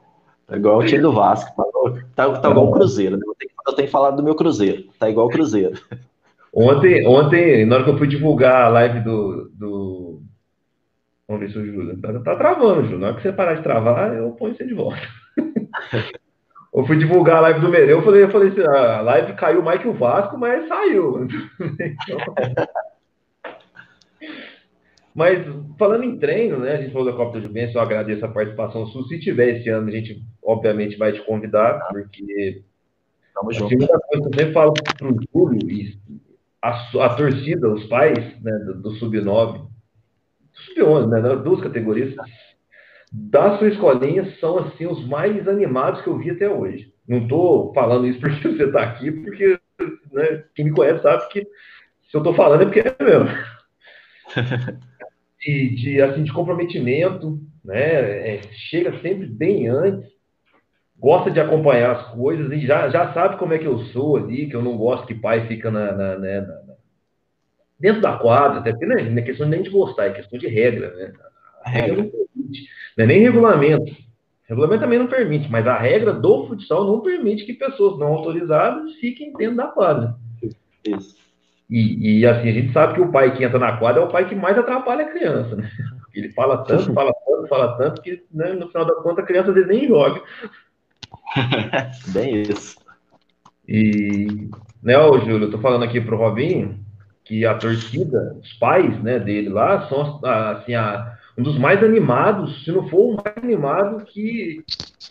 [0.47, 1.49] É igual o time do Vasco,
[2.13, 3.23] tá, tá, tá igual o Cruzeiro, né?
[3.25, 5.79] Eu tenho, eu tenho falado do meu Cruzeiro, tá igual o Cruzeiro.
[6.53, 9.49] Ontem, ontem, na hora que eu fui divulgar a live do.
[9.53, 10.21] do...
[11.27, 11.99] Vamos ver se o Júlio.
[12.01, 12.99] Tá, tá travando, Júlio.
[12.99, 14.99] Na hora que você parar de travar, eu ponho você de volta.
[16.75, 19.31] eu fui divulgar a live do Mereu, eu falei, eu falei assim, ah, a live
[19.33, 21.25] caiu mais que o Vasco, mas saiu.
[25.15, 25.39] mas
[25.79, 26.73] falando em treino, né?
[26.73, 29.07] A gente falou da Copa do Juventus, eu agradeço a participação sua.
[29.07, 32.61] Se tiver esse ano, a gente obviamente vai te convidar, porque
[33.33, 33.75] Tamo junto.
[33.75, 35.97] Uma coisa que eu sempre falo para o Júlio, e
[36.61, 39.67] a, a, torcida, os pais né, do, do Sub-9,
[40.53, 42.13] Sub-11, né, das duas categorias,
[43.11, 46.93] da sua escolinha são assim os mais animados que eu vi até hoje.
[47.07, 49.59] Não estou falando isso porque você está aqui, porque
[50.11, 53.29] né, quem me conhece sabe que se eu estou falando é porque é mesmo.
[55.43, 58.35] De, de, assim, de comprometimento, né?
[58.35, 60.07] É, chega sempre bem antes,
[61.01, 64.47] gosta de acompanhar as coisas e já, já sabe como é que eu sou ali,
[64.47, 66.61] que eu não gosto que pai fica na, na, né, na,
[67.79, 70.37] dentro da quadra, até porque não é, não é questão nem de gostar, é questão
[70.37, 71.11] de regra, né?
[71.63, 72.69] A regra não permite.
[72.95, 73.91] Não é nem regulamento.
[73.91, 78.07] O regulamento também não permite, mas a regra do futsal não permite que pessoas não
[78.07, 80.15] autorizadas fiquem dentro da quadra.
[80.85, 81.15] Isso.
[81.67, 84.09] E, e, assim, a gente sabe que o pai que entra na quadra é o
[84.09, 85.67] pai que mais atrapalha a criança, né?
[86.13, 89.49] Ele fala tanto, fala tanto, fala tanto, que né, no final da conta a criança
[89.49, 90.21] às vezes nem joga.
[92.07, 92.77] Bem isso.
[93.67, 94.49] E,
[94.81, 96.79] né, ô, Júlio, eu tô falando aqui pro Robinho
[97.23, 102.63] que a torcida, os pais, né, dele lá, são, assim, a, um dos mais animados,
[102.63, 104.63] se não for o mais animado que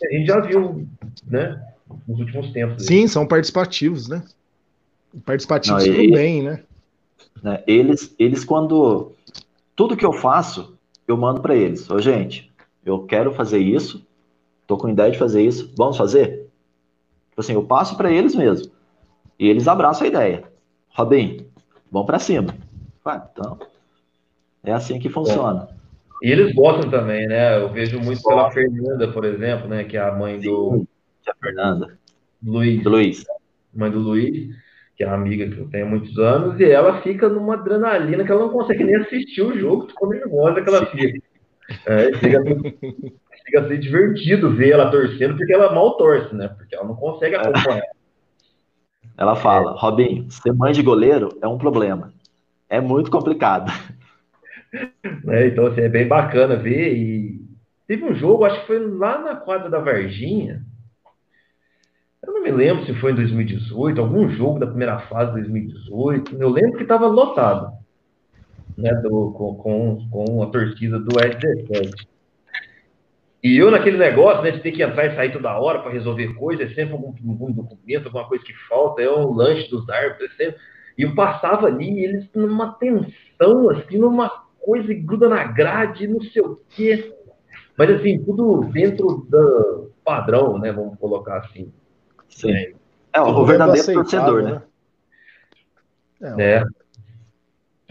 [0.03, 0.87] a gente já viu,
[1.25, 1.61] né?
[2.07, 2.85] Nos últimos tempos.
[2.85, 4.23] Sim, são participativos, né?
[5.25, 6.63] Participativos não, tudo bem, né?
[7.43, 7.63] né?
[7.67, 9.11] Eles, eles quando
[9.75, 11.89] tudo que eu faço, eu mando para eles.
[11.89, 12.51] Ô, gente,
[12.85, 14.05] eu quero fazer isso,
[14.71, 16.47] tô com ideia de fazer isso, vamos fazer?
[17.29, 18.71] Tipo assim, eu passo para eles mesmo.
[19.37, 20.43] E eles abraçam a ideia.
[20.95, 21.45] Robin,
[21.91, 22.55] vamos para cima.
[23.03, 23.59] Ah, então,
[24.63, 25.67] é assim que funciona.
[26.23, 27.61] E eles gostam também, né?
[27.61, 29.83] Eu vejo muito pela Fernanda, por exemplo, né?
[29.83, 30.77] Que é a mãe do.
[30.77, 31.97] Sim, a Fernanda.
[32.41, 32.81] Luiz.
[32.85, 33.25] Luiz.
[33.73, 34.55] Mãe do Luiz,
[34.95, 38.23] que é uma amiga que eu tenho há muitos anos, e ela fica numa adrenalina
[38.23, 41.30] que ela não consegue nem assistir o jogo, tão nervosa que ela fica.
[41.85, 42.43] É, chega,
[43.45, 46.47] chega a ser divertido ver ela torcendo, porque ela mal torce, né?
[46.49, 47.81] Porque ela não consegue acompanhar.
[49.17, 52.11] Ela fala, Robin, ser mãe de goleiro é um problema.
[52.69, 53.71] É muito complicado.
[55.27, 56.95] É, então, assim, é bem bacana ver.
[56.95, 57.41] E
[57.85, 60.63] teve um jogo, acho que foi lá na quadra da Varginha.
[62.25, 66.37] Eu não me lembro se foi em 2018, algum jogo da primeira fase de 2018.
[66.41, 67.80] Eu lembro que estava lotado
[68.77, 72.07] né, do, com, com, com a torcida do S17.
[73.43, 76.33] E eu naquele negócio, né, de ter que entrar e sair toda hora para resolver
[76.35, 80.31] coisas, é sempre algum, algum, documento, alguma coisa que falta, é um lanche dos árbitros,
[80.31, 80.61] é sempre...
[80.97, 84.29] E eu passava ali, e eles numa tensão, assim, numa
[84.59, 87.15] coisa gruda na grade, não sei o quê.
[87.77, 90.71] Mas assim, tudo dentro do padrão, né?
[90.71, 91.71] Vamos colocar assim.
[92.29, 92.51] Sim.
[92.51, 92.73] É,
[93.13, 94.61] é o verdadeiro torcedor, né?
[96.19, 96.57] né?
[96.57, 96.63] É.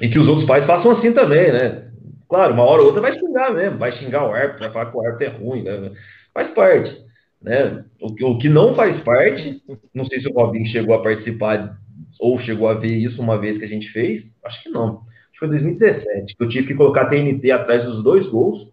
[0.01, 1.91] E que os outros pais façam assim também, né?
[2.29, 4.97] Claro, uma hora ou outra vai xingar mesmo, vai xingar o árbitro, vai falar que
[4.97, 5.93] o árbitro é ruim, né?
[6.33, 7.05] Faz parte.
[7.43, 7.85] Né?
[8.01, 9.63] O, que, o que não faz parte,
[9.95, 11.77] não sei se o Robin chegou a participar
[12.19, 15.01] ou chegou a ver isso uma vez que a gente fez, acho que não.
[15.01, 18.69] Acho que foi 2017, que eu tive que colocar TNT atrás dos dois gols,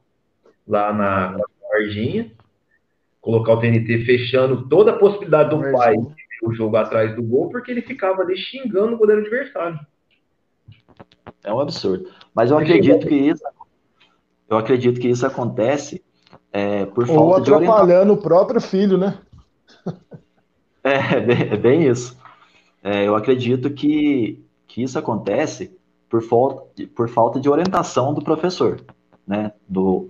[0.68, 2.30] lá na, na Varginha,
[3.22, 5.96] colocar o TNT fechando toda a possibilidade do pai
[6.44, 9.80] o jogo atrás do gol, porque ele ficava ali xingando o goleiro adversário.
[11.44, 12.10] É um absurdo.
[12.34, 13.44] Mas eu acredito que isso,
[14.50, 16.04] eu acredito que isso acontece
[16.52, 17.84] é, por Ou falta de orientação.
[17.84, 19.18] atrapalhando o próprio filho, né?
[20.84, 22.18] É, é bem, é bem isso.
[22.82, 25.78] É, eu acredito que, que isso acontece
[26.10, 26.64] por falta,
[26.96, 28.80] por falta de orientação do professor,
[29.28, 29.52] né?
[29.68, 30.10] Do,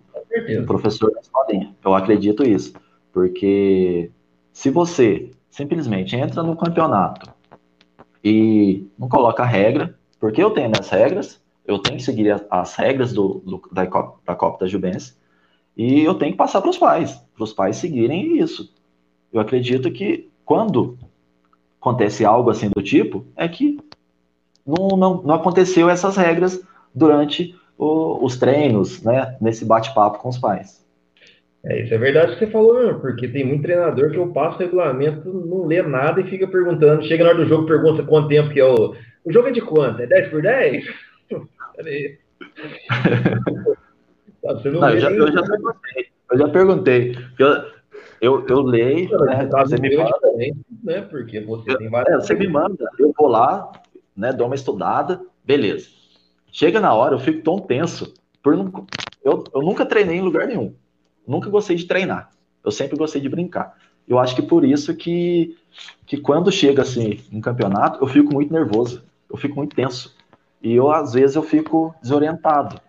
[0.60, 1.76] do professor da escolinha.
[1.84, 2.74] Eu acredito isso.
[3.12, 4.12] Porque
[4.54, 7.34] se você simplesmente entra no campeonato
[8.24, 12.76] e não coloca regra, porque eu tenho minhas regras, eu tenho que seguir as, as
[12.76, 15.16] regras do, do, da, Copa, da Copa da Juventus,
[15.76, 18.74] e eu tenho que passar para os pais, para os pais seguirem isso.
[19.32, 20.98] Eu acredito que quando
[21.80, 23.80] acontece algo assim do tipo, é que
[24.66, 26.62] não, não, não aconteceu essas regras
[26.94, 30.86] durante o, os treinos, né, nesse bate-papo com os pais.
[31.68, 35.28] É, isso é verdade que você falou, porque tem muito treinador que eu passo regulamento,
[35.34, 37.04] não lê nada e fica perguntando.
[37.04, 38.96] Chega na hora do jogo, pergunta quanto tempo que é o.
[39.26, 40.02] O jogo é de quanto?
[40.02, 40.86] É 10 por 10?
[41.76, 42.18] Peraí.
[44.44, 46.08] Você não, não eu, já, eu, já, perguntei.
[46.32, 47.18] Eu já perguntei.
[47.38, 47.66] Eu,
[48.22, 49.10] eu, eu leio.
[49.10, 50.20] Não, né, você me manda.
[50.22, 52.14] Também, né, porque você eu, tem várias.
[52.14, 53.70] É, você me manda, eu vou lá,
[54.16, 55.90] né, dou uma estudada, beleza.
[56.50, 58.14] Chega na hora, eu fico tão tenso.
[58.42, 58.72] Por não,
[59.22, 60.74] eu, eu nunca treinei em lugar nenhum.
[61.28, 62.32] Nunca gostei de treinar.
[62.64, 63.76] Eu sempre gostei de brincar.
[64.08, 65.58] Eu acho que por isso que,
[66.06, 69.04] que quando chega assim em campeonato, eu fico muito nervoso.
[69.30, 70.16] Eu fico muito tenso.
[70.62, 72.80] E eu, às vezes, eu fico desorientado.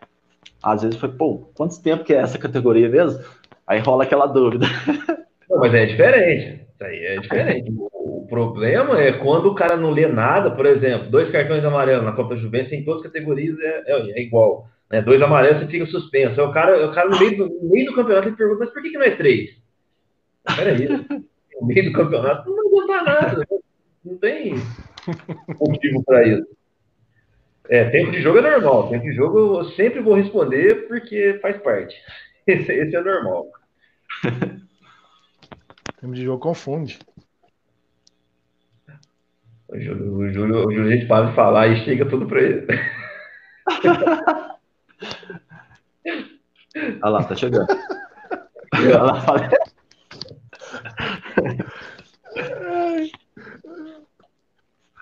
[0.62, 3.22] Às vezes, falo, pô, quanto tempo que é essa categoria mesmo?
[3.66, 4.66] Aí rola aquela dúvida.
[5.50, 6.60] Não, mas é diferente.
[6.74, 7.72] Isso aí é diferente.
[7.72, 12.12] O problema é quando o cara não lê nada, por exemplo, dois cartões amarelos na
[12.12, 14.68] Copa Juventus, em todas as categorias é, é, é igual.
[14.90, 15.02] Né?
[15.02, 16.40] Dois amarelos, você fica suspenso.
[16.42, 18.82] o cara, o cara no, meio do, no meio do campeonato ele pergunta, mas por
[18.82, 19.50] que, que não é três?
[20.56, 23.46] Peraí, no meio do campeonato não vai nada.
[24.04, 24.54] Não tem
[25.60, 26.46] motivo para isso.
[27.68, 28.88] É, tempo de jogo é normal.
[28.88, 31.94] Tempo de jogo eu sempre vou responder porque faz parte.
[32.46, 33.46] Esse, esse é normal.
[36.00, 36.98] tempo de jogo confunde.
[39.68, 42.40] O Júlio, o Júlio, o Júlio a gente para de falar e chega tudo para
[42.40, 42.66] ele.
[47.02, 47.66] Olha lá, tá chegando.
[48.74, 49.48] Olha lá, fala.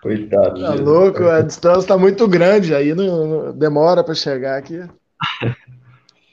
[0.02, 0.60] Coitado.
[0.60, 4.80] Tá louco, a distância tá muito grande, aí não, não demora para chegar aqui.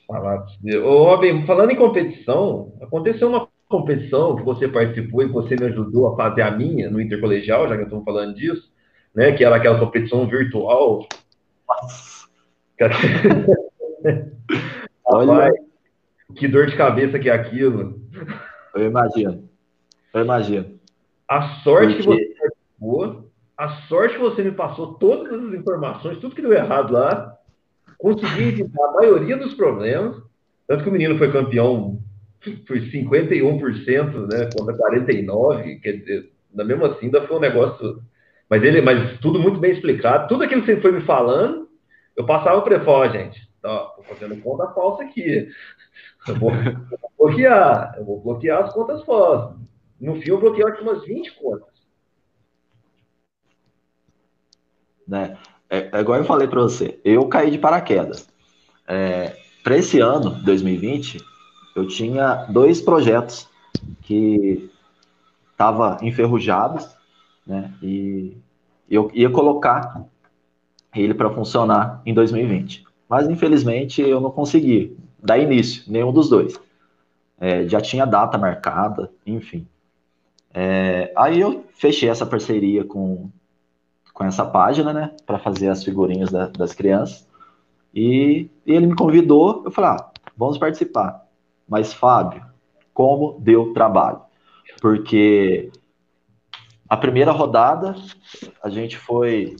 [0.08, 6.14] Ô, Robin, falando em competição, aconteceu uma competição que você participou e você me ajudou
[6.14, 8.72] a fazer a minha no intercolegial, já que estamos falando disso,
[9.16, 9.32] né?
[9.32, 11.08] Que era aquela competição virtual.
[11.68, 12.23] Nossa.
[15.06, 15.52] Olha.
[16.36, 18.02] que dor de cabeça que é aquilo.
[18.76, 19.50] Eu imagino.
[20.14, 20.80] Eu imagino.
[21.28, 22.04] A sorte Porque...
[22.04, 26.54] que você participou, a sorte que você me passou todas as informações, tudo que deu
[26.54, 27.38] errado lá,
[27.98, 30.22] consegui evitar a maioria dos problemas.
[30.68, 32.00] Tanto que o menino foi campeão
[32.68, 38.02] por 51%, né, contra 49%, quer dizer, mesmo assim, ainda foi um negócio
[38.50, 40.28] Mas ele, mas tudo muito bem explicado.
[40.28, 41.63] Tudo aquilo que você foi me falando,
[42.16, 45.50] eu passava para ele, ó, gente, ó, tô fazendo conta falsa aqui.
[46.28, 49.58] Eu vou, eu vou, bloquear, eu vou bloquear as contas falsas.
[50.00, 51.74] No fim, eu bloqueei umas 20 contas.
[55.08, 55.38] Né?
[55.70, 58.30] É, é igual eu falei para você, eu caí de paraquedas.
[58.88, 61.20] É, para esse ano, 2020,
[61.76, 63.50] eu tinha dois projetos
[64.02, 64.70] que
[65.52, 66.96] estavam enferrujados,
[67.46, 67.74] né?
[67.82, 68.38] E
[68.90, 70.06] eu ia colocar
[70.96, 72.86] ele para funcionar em 2020.
[73.10, 76.60] Mas infelizmente eu não consegui dar início, nenhum dos dois.
[77.40, 79.68] É, já tinha data marcada, enfim.
[80.54, 83.30] É, aí eu fechei essa parceria com,
[84.14, 87.28] com essa página, né, para fazer as figurinhas da, das crianças.
[87.94, 91.26] E, e, ele me convidou, eu falei, ah, vamos participar.
[91.68, 92.44] Mas, Fábio,
[92.94, 94.22] como deu trabalho?
[94.82, 95.72] Porque
[96.88, 97.96] a primeira rodada,
[98.62, 99.56] a gente foi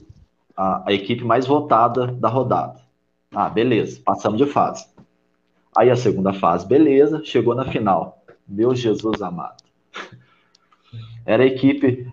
[0.56, 2.80] a, a equipe mais votada da rodada.
[3.34, 4.86] Ah, beleza, passamos de fase.
[5.76, 8.22] Aí a segunda fase, beleza, chegou na final.
[8.46, 9.62] Meu Jesus amado.
[11.26, 12.06] Era a equipe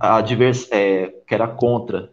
[0.00, 2.10] advers, é, que era contra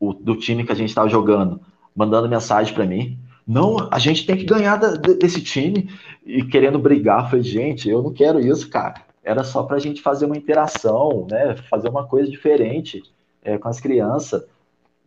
[0.00, 1.60] o do time que a gente estava jogando,
[1.94, 3.18] mandando mensagem para mim.
[3.46, 5.90] Não, a gente tem que ganhar da, desse time
[6.24, 7.30] e querendo brigar.
[7.30, 9.02] Falei, gente, eu não quero isso, cara.
[9.22, 11.56] Era só para a gente fazer uma interação, né?
[11.70, 13.02] Fazer uma coisa diferente
[13.42, 14.44] é, com as crianças.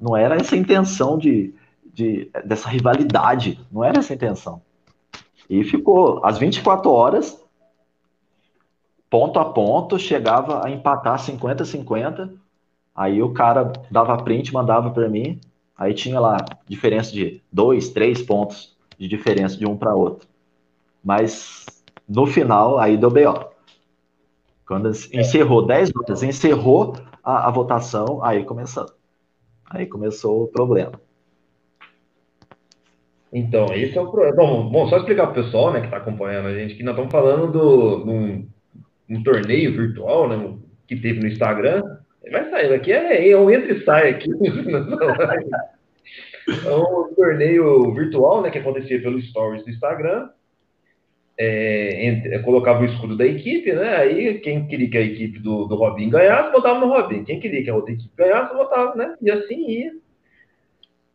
[0.01, 1.53] Não era essa intenção de,
[1.93, 3.59] de, dessa rivalidade.
[3.71, 4.61] Não era essa intenção.
[5.47, 7.39] E ficou às 24 horas,
[9.09, 12.31] ponto a ponto, chegava a empatar 50-50.
[12.95, 15.39] Aí o cara dava print, mandava para mim.
[15.77, 16.37] Aí tinha lá
[16.67, 20.27] diferença de dois, três pontos de diferença de um para outro.
[21.03, 21.65] Mas
[22.07, 23.51] no final, aí deu BO.
[24.65, 28.85] Quando encerrou 10 notas, encerrou a, a votação, aí começou.
[29.73, 30.99] Aí começou o problema.
[33.31, 34.36] Então, esse é o problema.
[34.36, 36.93] Bom, bom, só explicar para o pessoal né, que está acompanhando a gente que nós
[36.93, 38.45] estamos falando do, de um,
[39.10, 41.81] um, torneio virtual né, que teve no Instagram.
[42.29, 44.29] Vai sair daqui, é, é um entra e sai aqui.
[46.65, 50.27] é um torneio virtual né, que acontecia pelo Stories do Instagram.
[51.43, 53.95] É, entre, colocava o escudo da equipe, né?
[53.95, 57.23] Aí quem queria que a equipe do, do Robin ganhasse, botava no Robin.
[57.23, 59.15] Quem queria que a outra equipe ganhasse, botava, né?
[59.19, 59.91] E assim ia.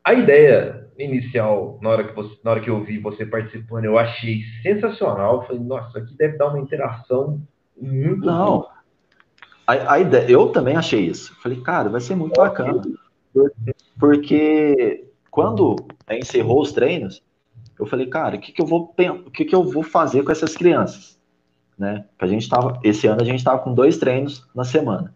[0.02, 3.96] A ideia inicial, na hora que, você, na hora que eu vi você participando, eu
[3.96, 5.36] achei sensacional.
[5.36, 7.40] Eu falei, nossa, aqui deve dar uma interação
[7.80, 8.66] muito Não.
[9.64, 11.36] A, a, ideia, eu também achei isso.
[11.40, 12.82] Falei, cara, vai ser muito bacana.
[13.96, 15.76] Porque quando
[16.10, 17.22] encerrou os treinos,
[17.78, 20.32] eu falei, cara, o que, que eu vou o que, que eu vou fazer com
[20.32, 21.18] essas crianças?
[21.78, 22.06] Né?
[22.18, 25.14] Que a gente tava, esse ano a gente estava com dois treinos na semana.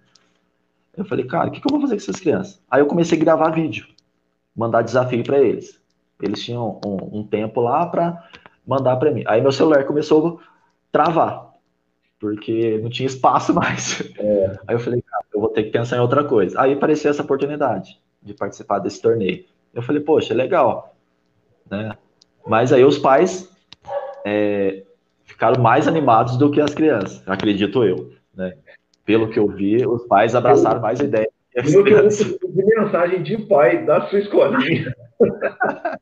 [0.96, 2.60] Eu falei, cara, o que, que eu vou fazer com essas crianças?
[2.70, 3.86] Aí eu comecei a gravar vídeo
[4.54, 5.80] mandar desafio para eles.
[6.20, 8.28] Eles tinham um, um tempo lá para
[8.66, 9.24] mandar para mim.
[9.26, 10.44] Aí meu celular começou a
[10.92, 11.54] travar,
[12.18, 14.00] porque não tinha espaço mais.
[14.18, 14.58] É.
[14.66, 16.60] Aí eu falei, cara, eu vou ter que pensar em outra coisa.
[16.60, 19.44] Aí apareceu essa oportunidade de participar desse torneio.
[19.72, 20.94] Eu falei, poxa, legal.
[21.70, 21.96] Né?
[22.46, 23.48] Mas aí os pais
[24.24, 24.82] é,
[25.24, 28.10] ficaram mais animados do que as crianças, acredito eu.
[28.34, 28.54] Né?
[29.04, 33.22] Pelo que eu vi, os pais abraçaram mais a ideia eu que eu de mensagem
[33.22, 34.94] de pai da sua escolinha.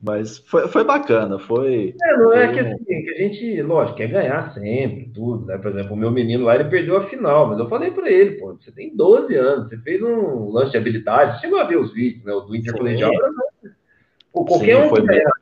[0.00, 1.92] Mas foi, foi bacana, foi.
[2.00, 5.58] É, não é que assim, que a gente, lógico, quer ganhar sempre, tudo, né?
[5.58, 8.36] Por exemplo, o meu menino lá, ele perdeu a final, mas eu falei para ele,
[8.36, 11.78] pô, você tem 12 anos, você fez um lance de habilidade, você chegou a ver
[11.78, 12.32] os vídeos, né?
[12.32, 13.10] O do Intercolegial,
[14.32, 15.32] pô, qualquer Sim, um que ganhar,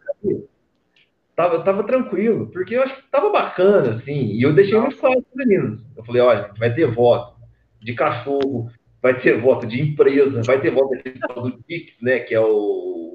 [1.36, 5.20] tava, tava tranquilo, porque eu acho que tava bacana, assim, e eu deixei muito claro
[5.20, 5.82] para os meninos.
[5.94, 7.36] Eu falei, olha, vai ter voto
[7.78, 8.70] de cachorro,
[9.02, 10.96] vai ter voto de empresa, vai ter voto
[11.42, 13.05] do Pix, né, que é o,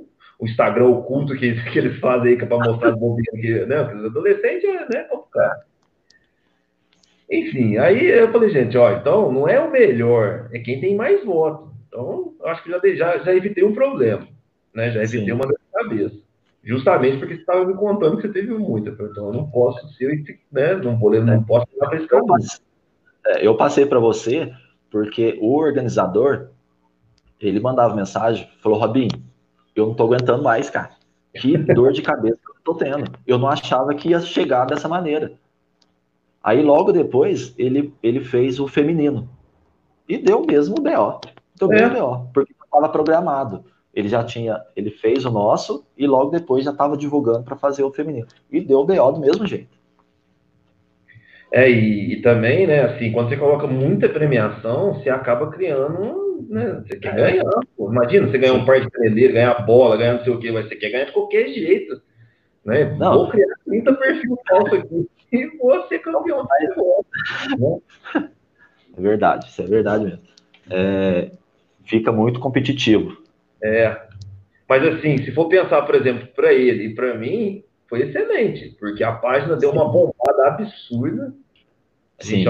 [0.41, 3.81] o Instagram oculto que, que eles fazem aí, que é para mostrar bobinho que, né,
[3.93, 5.61] os adolescentes é, né, complicado.
[7.29, 11.23] Enfim, aí eu falei, gente, ó, então não é o melhor, é quem tem mais
[11.23, 11.69] votos.
[11.87, 14.27] Então, eu acho que já, já, já evitei um problema,
[14.73, 15.31] né, já evitei Sim.
[15.31, 16.21] uma dor de cabeça.
[16.63, 18.91] Justamente porque você estava me contando que você teve muita.
[18.91, 20.75] Então eu não posso ser, né?
[20.75, 22.35] Não, vou, não posso ir para esse caminho.
[23.25, 24.53] É, eu passei para você
[24.91, 26.49] porque o organizador
[27.39, 29.07] ele mandava mensagem, falou: Robin,
[29.75, 30.91] eu não estou aguentando mais, cara.
[31.33, 33.11] Que dor de cabeça que eu estou tendo.
[33.25, 35.33] Eu não achava que ia chegar dessa maneira.
[36.43, 39.29] Aí logo depois ele, ele fez o feminino.
[40.07, 41.21] E deu mesmo o BO.
[41.55, 41.75] Deu é.
[41.75, 43.63] mesmo o BO, porque estava programado
[43.93, 47.83] ele já tinha, ele fez o nosso e logo depois já estava divulgando para fazer
[47.83, 48.27] o feminino.
[48.49, 49.79] E deu o BO do mesmo jeito.
[51.51, 56.83] É, e, e, também, né, assim, quando você coloca muita premiação, você acaba criando, né,
[56.85, 57.49] você quer ganhar.
[57.75, 57.91] Pô.
[57.91, 60.67] Imagina, você ganhar um par de prender, ganhar bola, ganhar não sei o que, mas
[60.67, 62.01] você quer ganhar de qualquer jeito.
[62.65, 62.95] Né?
[62.97, 63.13] Não.
[63.13, 66.43] Vou criar 30 perfis falsos aqui e vou ser campeão.
[66.43, 68.29] Né?
[68.97, 70.21] É verdade, isso é verdade mesmo.
[70.69, 71.31] É,
[71.85, 73.23] fica muito competitivo.
[73.63, 74.01] É.
[74.67, 79.03] Mas assim, se for pensar, por exemplo, para ele e para mim, foi excelente, porque
[79.03, 81.33] a página deu uma bombada absurda.
[82.19, 82.47] A gente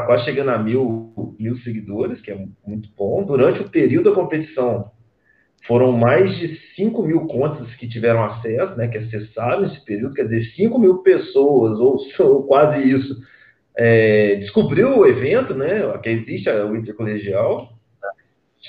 [0.00, 3.24] está quase chegando a mil, mil seguidores, que é muito bom.
[3.24, 4.90] Durante o período da competição,
[5.66, 10.24] foram mais de 5 mil contas que tiveram acesso, né, que acessaram esse período, quer
[10.24, 13.16] dizer, 5 mil pessoas, ou, ou quase isso,
[13.76, 17.72] é, descobriu o evento, né, que existe o intercolegial,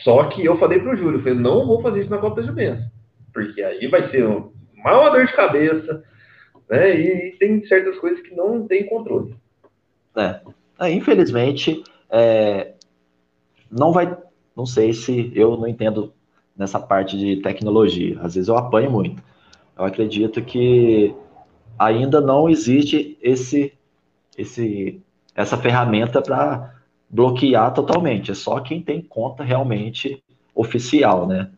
[0.03, 2.41] só que eu falei para o Júlio, eu falei, não vou fazer isso na Copa
[2.41, 2.85] Juventus,
[3.33, 6.03] porque aí vai ser uma dor de cabeça,
[6.69, 9.35] né, e tem certas coisas que não tem controle.
[10.17, 10.41] É,
[10.81, 12.73] é infelizmente, é,
[13.71, 14.17] não vai,
[14.55, 16.11] não sei se eu não entendo
[16.57, 18.19] nessa parte de tecnologia.
[18.21, 19.21] Às vezes eu apanho muito.
[19.77, 21.15] Eu acredito que
[21.77, 23.73] ainda não existe esse,
[24.37, 25.01] esse,
[25.35, 26.75] essa ferramenta para
[27.09, 28.31] bloquear totalmente.
[28.31, 30.23] É só quem tem conta realmente
[30.53, 31.49] oficial, né?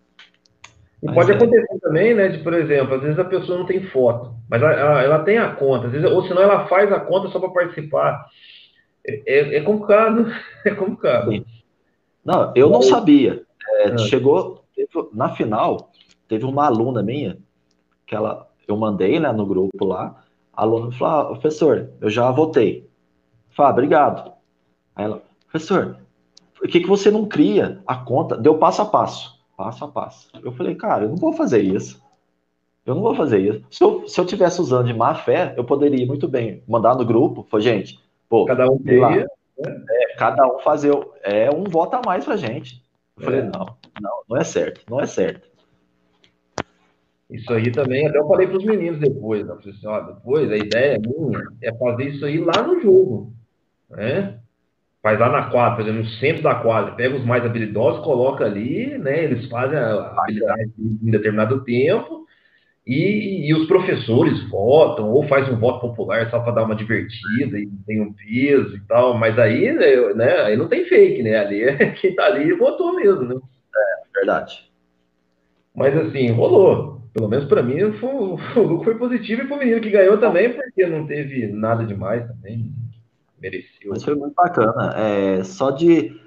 [1.01, 1.35] E pode é...
[1.35, 5.01] acontecer também, né, de, por exemplo, às vezes a pessoa não tem foto, mas ela,
[5.01, 8.25] ela tem a conta, vezes, ou senão ela faz a conta só para participar.
[9.05, 10.27] É, é, complicado,
[10.65, 11.31] é complicado.
[11.31, 11.45] Sim.
[12.23, 13.43] Não, eu não sabia.
[13.79, 13.97] É, ah.
[13.97, 15.91] Chegou, teve, na final,
[16.27, 17.37] teve uma aluna minha,
[18.05, 20.23] que ela, eu mandei né, no grupo lá,
[20.53, 22.89] a aluna falou, ah, professor, eu já votei.
[23.51, 24.33] Falei, ah, obrigado.
[24.95, 25.97] Aí ela, professor,
[26.57, 28.37] por que, que você não cria a conta?
[28.37, 30.29] Deu passo a passo, passo a passo.
[30.41, 32.01] Eu falei, cara, eu não vou fazer isso.
[32.85, 33.65] Eu não vou fazer isso.
[33.69, 37.05] Se eu, se eu tivesse usando de má fé, eu poderia muito bem mandar no
[37.05, 37.99] grupo, foi gente,
[38.33, 39.27] pô, cada um teria,
[39.59, 39.85] né?
[39.87, 42.83] é, cada um fazer, é um voto a mais pra gente.
[43.15, 43.43] Eu falei, é.
[43.43, 45.47] não, não, não é certo, não é certo.
[47.29, 49.53] Isso aí também, até eu falei para os meninos depois, né?
[49.53, 53.31] Assim, ó, depois a ideia minha é fazer isso aí lá no jogo,
[53.87, 54.39] né?
[55.03, 58.45] Faz lá na quadra, por exemplo, no centro da quadra, pega os mais habilidosos, coloca
[58.45, 59.25] ali, né?
[59.25, 62.22] Eles fazem a habilidade em determinado tempo
[62.85, 67.57] e, e os professores votam ou faz um voto popular só para dar uma divertida
[67.57, 70.41] e tem um peso e tal, mas aí, né?
[70.41, 71.37] Aí não tem fake, né?
[71.37, 71.63] Ali
[72.01, 73.35] quem tá ali votou mesmo, né?
[74.13, 74.69] Verdade.
[75.73, 77.01] Mas assim, rolou.
[77.13, 80.51] Pelo menos para mim, foi, o lucro foi positivo e pro menino que ganhou também,
[80.51, 82.73] porque não teve nada demais também.
[83.39, 83.91] Mereceu.
[83.91, 84.93] Mas foi muito bacana.
[84.97, 86.19] É, só de,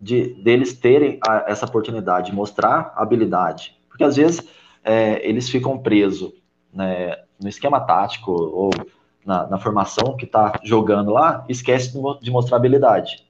[0.00, 3.76] de deles terem a, essa oportunidade de mostrar habilidade.
[3.88, 4.46] Porque às vezes
[4.84, 6.32] é, eles ficam presos
[6.72, 8.70] né, no esquema tático ou
[9.24, 13.24] na, na formação que está jogando lá, esquece de mostrar habilidade.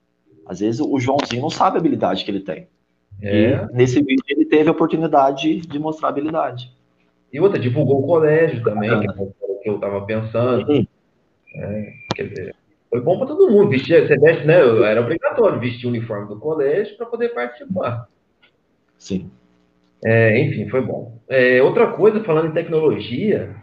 [0.46, 2.66] Às vezes o Joãozinho não sabe a habilidade que ele tem.
[3.22, 3.52] É.
[3.52, 6.70] E nesse vídeo ele teve a oportunidade de mostrar habilidade.
[7.32, 9.12] E outra, divulgou o colégio também, que, é
[9.62, 10.86] que eu estava pensando.
[11.56, 12.56] É, quer dizer,
[12.90, 13.70] foi bom para todo mundo.
[13.70, 14.54] Vestir, você veste, né?
[14.84, 18.08] Era obrigatório vestir o uniforme do colégio para poder participar.
[18.96, 19.30] Sim.
[20.04, 21.18] É, enfim, foi bom.
[21.28, 23.56] É, outra coisa, falando em tecnologia,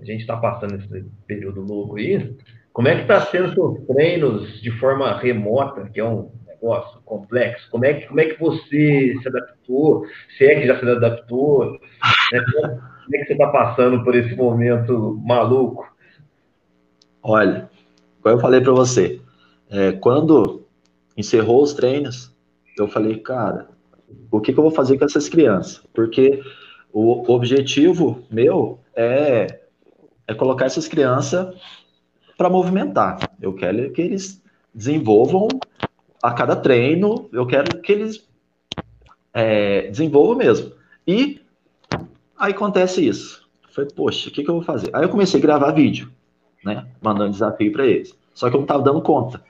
[0.00, 2.36] a gente está passando esse período novo aí.
[2.72, 7.68] Como é que está sendo seus treinos de forma remota, que é um negócio complexo?
[7.70, 10.06] Como é que, como é que você se adaptou?
[10.38, 11.72] Se é que já se adaptou?
[11.72, 12.44] Né?
[13.04, 15.84] Como é que você está passando por esse momento maluco?
[17.20, 17.68] Olha,
[18.22, 19.20] como eu falei para você,
[19.68, 20.64] é, quando
[21.16, 22.32] encerrou os treinos,
[22.78, 23.69] eu falei, cara,
[24.30, 25.82] o que, que eu vou fazer com essas crianças?
[25.92, 26.42] Porque
[26.92, 29.60] o objetivo meu é,
[30.26, 31.54] é colocar essas crianças
[32.36, 33.18] para movimentar.
[33.40, 34.42] Eu quero que eles
[34.74, 35.48] desenvolvam
[36.22, 38.28] a cada treino, eu quero que eles
[39.32, 40.72] é, desenvolvam mesmo.
[41.06, 41.40] E
[42.38, 43.48] aí acontece isso.
[43.70, 44.90] Falei, poxa, o que, que eu vou fazer?
[44.92, 46.10] Aí eu comecei a gravar vídeo,
[46.64, 46.86] né?
[47.00, 48.14] Mandando desafio para eles.
[48.34, 49.42] Só que eu não estava dando conta.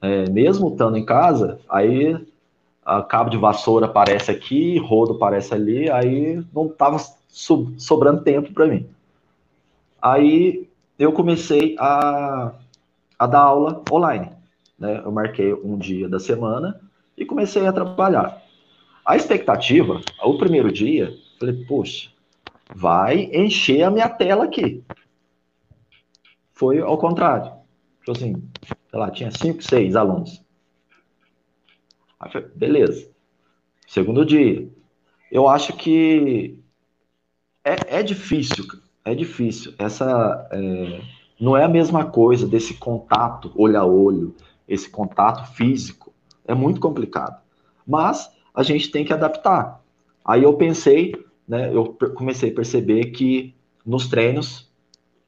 [0.00, 2.16] É, mesmo estando em casa, aí
[2.84, 8.52] a cabo de vassoura aparece aqui, rodo aparece ali, aí não estava so, sobrando tempo
[8.52, 8.86] para mim.
[10.00, 10.68] Aí
[10.98, 12.52] eu comecei a,
[13.18, 14.34] a dar aula online
[14.78, 15.00] né?
[15.04, 16.80] Eu marquei um dia da semana
[17.16, 18.42] e comecei a trabalhar.
[19.04, 22.10] A expectativa, o primeiro dia, falei, poxa,
[22.74, 24.82] vai encher a minha tela aqui.
[26.52, 27.52] Foi ao contrário.
[28.00, 28.42] Tipo assim,
[28.90, 30.43] sei lá, tinha cinco, seis alunos.
[32.54, 33.08] Beleza.
[33.86, 34.68] Segundo dia.
[35.30, 36.58] Eu acho que
[37.64, 38.64] é, é difícil,
[39.04, 41.00] é difícil essa, é,
[41.40, 44.34] não é a mesma coisa desse contato olho a olho,
[44.68, 46.12] esse contato físico.
[46.46, 47.40] É muito complicado.
[47.86, 49.82] Mas a gente tem que adaptar.
[50.24, 51.14] Aí eu pensei,
[51.46, 53.54] né, eu comecei a perceber que
[53.84, 54.70] nos treinos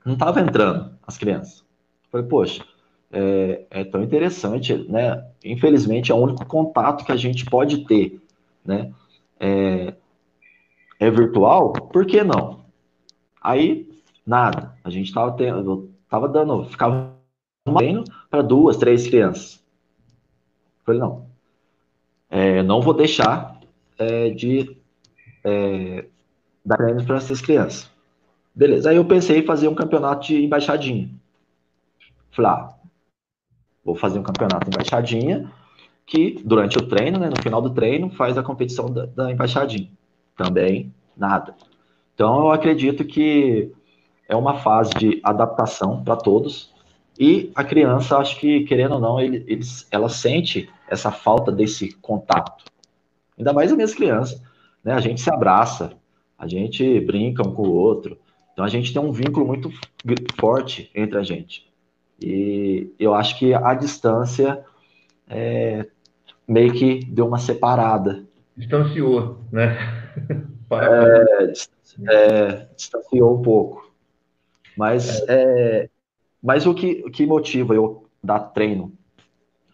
[0.04, 1.64] não estava entrando as crianças.
[2.10, 2.64] Falei, poxa,
[3.12, 5.24] é, é, tão interessante, né?
[5.44, 8.20] Infelizmente é o único contato que a gente pode ter,
[8.64, 8.92] né?
[9.38, 9.94] É,
[10.98, 12.64] é virtual, por que não?
[13.40, 13.88] Aí,
[14.26, 14.74] nada.
[14.82, 17.14] A gente tava tendo, tava dando, ficava
[17.66, 19.62] um treino para duas, três crianças.
[20.84, 21.26] Falei, não.
[22.28, 23.60] É, não vou deixar
[23.98, 24.76] é, de
[25.44, 26.06] é,
[26.64, 27.90] dar treinos para essas crianças.
[28.54, 28.90] Beleza.
[28.90, 31.10] Aí eu pensei em fazer um campeonato de embaixadinha.
[32.30, 32.75] Falei, ah,
[33.86, 35.48] vou fazer um campeonato embaixadinha,
[36.04, 39.88] que durante o treino, né, no final do treino, faz a competição da, da embaixadinha.
[40.36, 41.54] Também nada.
[42.14, 43.72] Então eu acredito que
[44.28, 46.74] é uma fase de adaptação para todos.
[47.18, 51.92] E a criança, acho que, querendo ou não, ele, eles, ela sente essa falta desse
[52.02, 52.64] contato.
[53.38, 54.42] Ainda mais as minhas crianças.
[54.84, 54.92] Né?
[54.92, 55.92] A gente se abraça,
[56.38, 58.18] a gente brinca um com o outro.
[58.52, 59.70] Então a gente tem um vínculo muito
[60.38, 61.66] forte entre a gente.
[62.20, 64.64] E eu acho que a distância
[65.28, 65.86] é,
[66.46, 68.24] meio que deu uma separada.
[68.56, 69.76] Distanciou, né?
[70.72, 71.52] é,
[72.08, 73.92] é, distanciou um pouco.
[74.76, 75.88] Mas, é,
[76.42, 78.92] mas o, que, o que motiva eu dar treino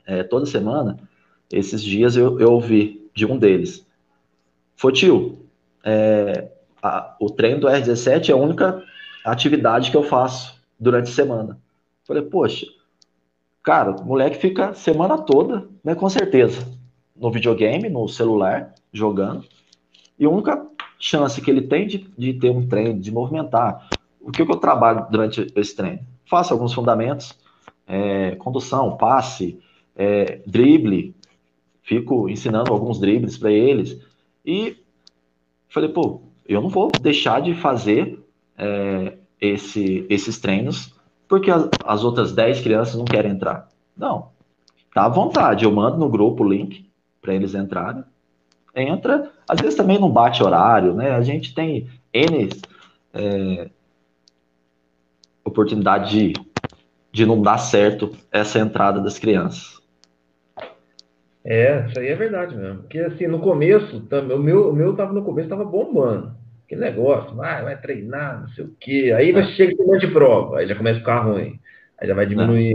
[0.06, 0.96] é, toda semana,
[1.50, 3.86] esses dias eu, eu ouvi de um deles.
[4.76, 5.38] Foi, tio,
[5.84, 6.48] é,
[6.82, 8.82] a, o treino do R17 é a única
[9.24, 11.61] atividade que eu faço durante a semana.
[12.04, 12.66] Falei, poxa,
[13.62, 16.66] cara, o moleque fica semana toda, né, com certeza,
[17.14, 19.44] no videogame, no celular, jogando.
[20.18, 20.66] E a única
[20.98, 23.88] chance que ele tem de, de ter um treino, de movimentar.
[24.20, 26.00] O que, que eu trabalho durante esse treino?
[26.26, 27.36] Faço alguns fundamentos,
[27.86, 29.60] é, condução, passe,
[29.94, 31.14] é, drible,
[31.82, 34.00] fico ensinando alguns dribles para eles.
[34.44, 34.76] E
[35.68, 38.20] falei, pô, eu não vou deixar de fazer
[38.56, 40.94] é, esse, esses treinos
[41.32, 43.66] porque as, as outras 10 crianças não querem entrar.
[43.96, 44.28] Não,
[44.92, 46.86] tá à vontade, eu mando no grupo o link
[47.22, 48.04] para eles entrarem.
[48.76, 51.12] Entra, às vezes também não bate horário, né?
[51.12, 52.50] A gente tem N
[53.14, 53.70] é,
[55.42, 56.32] oportunidade de,
[57.10, 59.80] de não dar certo essa entrada das crianças.
[61.42, 62.80] É, isso aí é verdade mesmo.
[62.80, 66.41] Porque assim, no começo, o meu, o meu tava no começo, tava bombando.
[66.72, 69.12] Que negócio, vai, vai treinar, não sei o quê.
[69.14, 71.60] Aí vai chega um monte de prova, aí já começa a ficar ruim.
[71.98, 72.74] Aí já vai diminuir.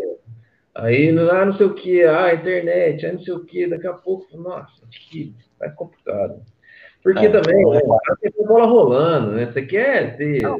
[0.75, 3.93] Aí, ah, não sei o que, ah, internet, aí não sei o que, daqui a
[3.93, 6.43] pouco, nossa, que vai complicado.
[7.01, 7.81] Porque é, também, é, né,
[8.21, 9.47] tem a bola rolando, né?
[9.47, 10.45] Você quer ter.
[10.45, 10.53] É,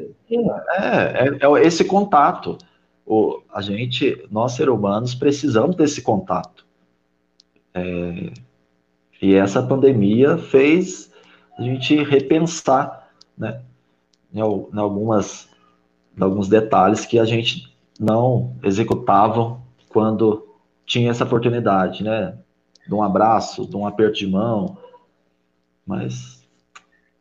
[0.80, 2.58] é, é, esse contato.
[3.06, 6.66] O, a gente, nós seres humanos, precisamos desse contato.
[7.72, 8.32] É,
[9.22, 11.08] e essa pandemia fez
[11.56, 13.07] a gente repensar,
[13.38, 13.60] né?
[14.32, 15.48] Em, em, algumas,
[16.16, 19.58] em alguns detalhes que a gente não executava
[19.88, 20.46] quando
[20.86, 22.36] tinha essa oportunidade, né?
[22.86, 24.78] De um abraço, de um aperto de mão.
[25.86, 26.38] Mas.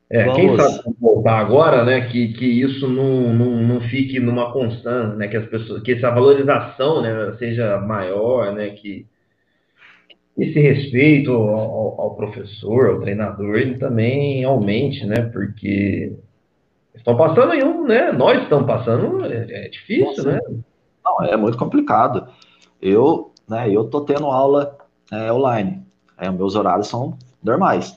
[0.10, 0.38] É, vamos...
[0.38, 2.08] quem sabe voltar agora, né?
[2.08, 5.28] Que, que isso não, não, não fique numa constância, né?
[5.28, 8.70] Que as pessoas, que essa valorização, né, seja maior, né?
[8.70, 9.06] Que
[10.38, 15.22] esse respeito ao, ao professor, ao treinador, ele também aumente, né?
[15.34, 16.14] Porque
[16.96, 18.12] estão passando em um, né?
[18.12, 20.40] Nós estamos passando, é, é difícil, Nossa, né?
[21.04, 22.28] Não, é muito complicado.
[22.80, 24.78] Eu, né, eu tô tendo aula
[25.12, 25.82] é, online.
[26.18, 27.96] É, meus horários são normais.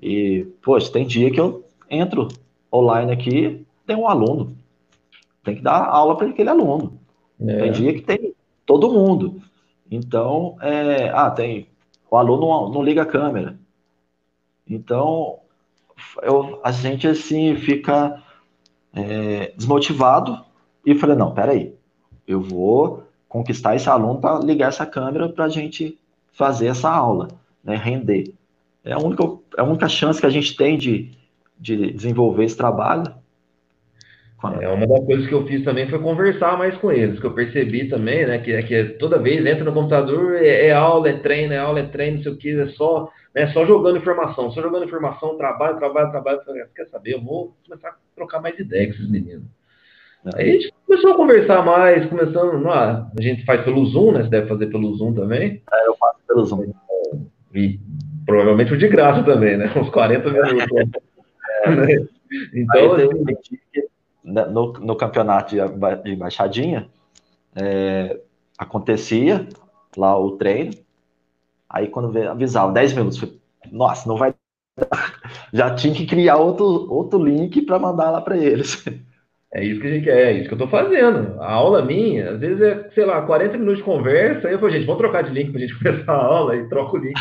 [0.00, 2.28] E, poxa, tem dia que eu entro
[2.72, 4.56] online aqui, tem um aluno.
[5.42, 6.98] Tem que dar aula para aquele aluno.
[7.40, 7.58] É.
[7.58, 9.40] Tem dia que tem todo mundo.
[9.90, 11.68] Então, é, ah, tem.
[12.10, 13.58] O aluno não, liga a câmera.
[14.68, 15.40] Então,
[16.22, 18.22] eu, a gente assim fica
[18.92, 20.44] é, desmotivado
[20.84, 21.74] e falei, não, peraí,
[22.26, 25.98] eu vou conquistar esse aluno para ligar essa câmera para a gente
[26.32, 27.28] fazer essa aula,
[27.62, 28.34] né, render.
[28.84, 29.24] É a única,
[29.56, 31.12] é a única chance que a gente tem de,
[31.58, 33.12] de desenvolver esse trabalho.
[34.60, 37.32] É, uma das coisas que eu fiz também foi conversar mais com eles, que eu
[37.32, 41.14] percebi também, né, que, é que toda vez entra no computador, é, é, aula, é
[41.14, 44.50] treino, é aula, é treino, não sei o que, é só, né, só jogando informação,
[44.50, 46.42] só jogando informação, trabalho, trabalho, trabalho.
[46.44, 49.46] falei, ah, quer saber, eu vou começar a trocar mais ideias com esses meninos.
[50.34, 54.24] Aí a gente começou a conversar mais, começando, ah, a gente faz pelo Zoom, né?
[54.24, 55.62] Você deve fazer pelo Zoom também.
[55.72, 56.72] É, eu faço pelo Zoom.
[57.54, 57.78] E
[58.26, 59.72] provavelmente o de graça também, né?
[59.76, 60.66] Uns 40 minutos.
[61.64, 62.16] é.
[62.52, 63.24] Então, assim,
[64.26, 65.60] no, no campeonato de,
[66.02, 66.88] de baixadinha,
[67.54, 68.20] é,
[68.58, 69.48] acontecia
[69.96, 70.72] lá o treino,
[71.68, 73.38] aí quando avisava 10 minutos,
[73.70, 74.34] nossa, não vai
[75.52, 78.84] já tinha que criar outro, outro link para mandar lá para eles.
[79.54, 81.40] É isso que a gente quer, é isso que eu estou fazendo.
[81.40, 84.72] A aula minha, às vezes é, sei lá, 40 minutos de conversa, aí eu falo,
[84.72, 87.14] gente, vamos trocar de link para a gente começar a aula e troca o link.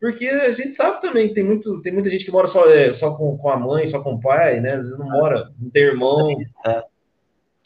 [0.00, 2.94] Porque a gente sabe também que tem, muito, tem muita gente que mora só, é,
[2.94, 4.76] só com, com a mãe, só com o pai, né?
[4.76, 6.82] Às vezes não mora, não tem irmão, é.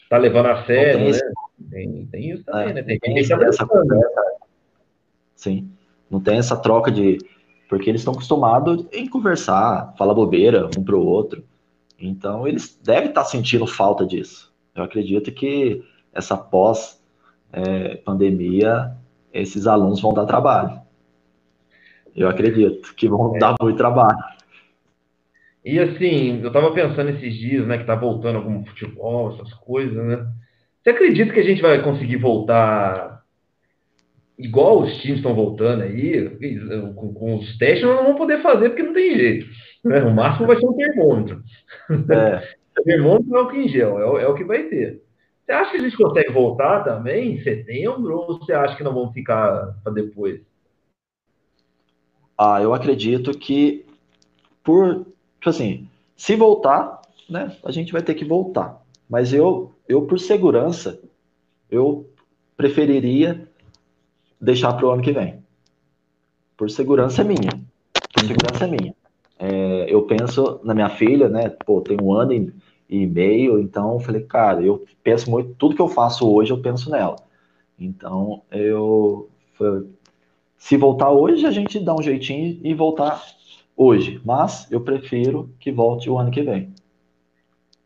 [0.09, 1.19] tá levando a sério, né?
[1.71, 2.83] Tem, tem, isso também, é, né?
[2.83, 4.21] Tem, tem, tem essa conversa.
[5.33, 5.71] Sim.
[6.11, 7.19] Não tem essa troca de
[7.69, 11.43] porque eles estão acostumados em conversar, falar bobeira um para o outro.
[11.99, 14.53] Então, eles devem estar tá sentindo falta disso.
[14.75, 15.83] Eu acredito que
[16.13, 18.95] essa pós-pandemia,
[19.33, 20.84] é, esses alunos vão dar trabalho.
[22.15, 23.39] Eu acredito que vão é.
[23.39, 24.17] dar muito trabalho.
[25.63, 29.95] E assim, eu estava pensando esses dias, né, que tá voltando algum futebol, essas coisas,
[30.05, 30.27] né?
[30.81, 33.23] Você acredita que a gente vai conseguir voltar
[34.37, 36.29] igual os times estão voltando aí,
[36.93, 39.47] com, com, os testes não vão poder fazer porque não tem jeito.
[39.83, 40.03] Né?
[40.03, 41.41] O máximo vai ser um termômetro.
[42.09, 42.55] É.
[42.83, 45.01] termômetro é o que em gel, é o, é o que vai ter.
[45.45, 48.93] Você acha que a gente consegue voltar também em setembro ou você acha que não
[48.93, 50.41] vão ficar para depois?
[52.37, 53.85] Ah, eu acredito que
[54.63, 55.05] por,
[55.39, 58.81] tipo assim, se voltar, né, a gente vai ter que voltar.
[59.09, 60.99] Mas eu, eu por segurança,
[61.69, 62.09] eu
[62.57, 63.47] preferiria
[64.39, 65.43] deixar para o ano que vem.
[66.57, 67.51] Por segurança minha.
[68.13, 68.95] Por segurança minha.
[69.37, 71.49] É, eu penso na minha filha, né?
[71.65, 72.53] Pô, tem um ano e,
[72.89, 76.61] e meio, então eu falei, cara, eu penso muito, tudo que eu faço hoje eu
[76.61, 77.17] penso nela.
[77.77, 79.29] Então eu.
[80.57, 83.21] Se voltar hoje, a gente dá um jeitinho e voltar
[83.75, 84.21] hoje.
[84.23, 86.73] Mas eu prefiro que volte o ano que vem.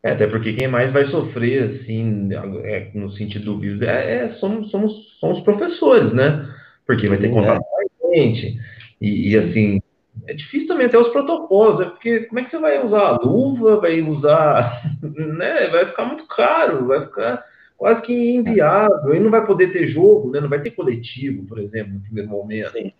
[0.02, 2.30] É, até porque quem mais vai sofrer, assim,
[2.64, 6.48] é, no sentido do é, é, somos, somos, somos os professores, né?
[6.86, 8.58] Porque vai ter contato com a gente.
[8.98, 9.80] E, e, assim,
[10.26, 11.84] é difícil também até os protocolos, né?
[11.86, 15.68] Porque como é que você vai usar a luva, vai usar, né?
[15.68, 17.44] Vai ficar muito caro, vai ficar
[17.80, 20.38] quase que inviável, e não vai poder ter jogo, né?
[20.38, 22.72] Não vai ter coletivo, por exemplo, no primeiro momento.
[22.72, 22.92] Sim.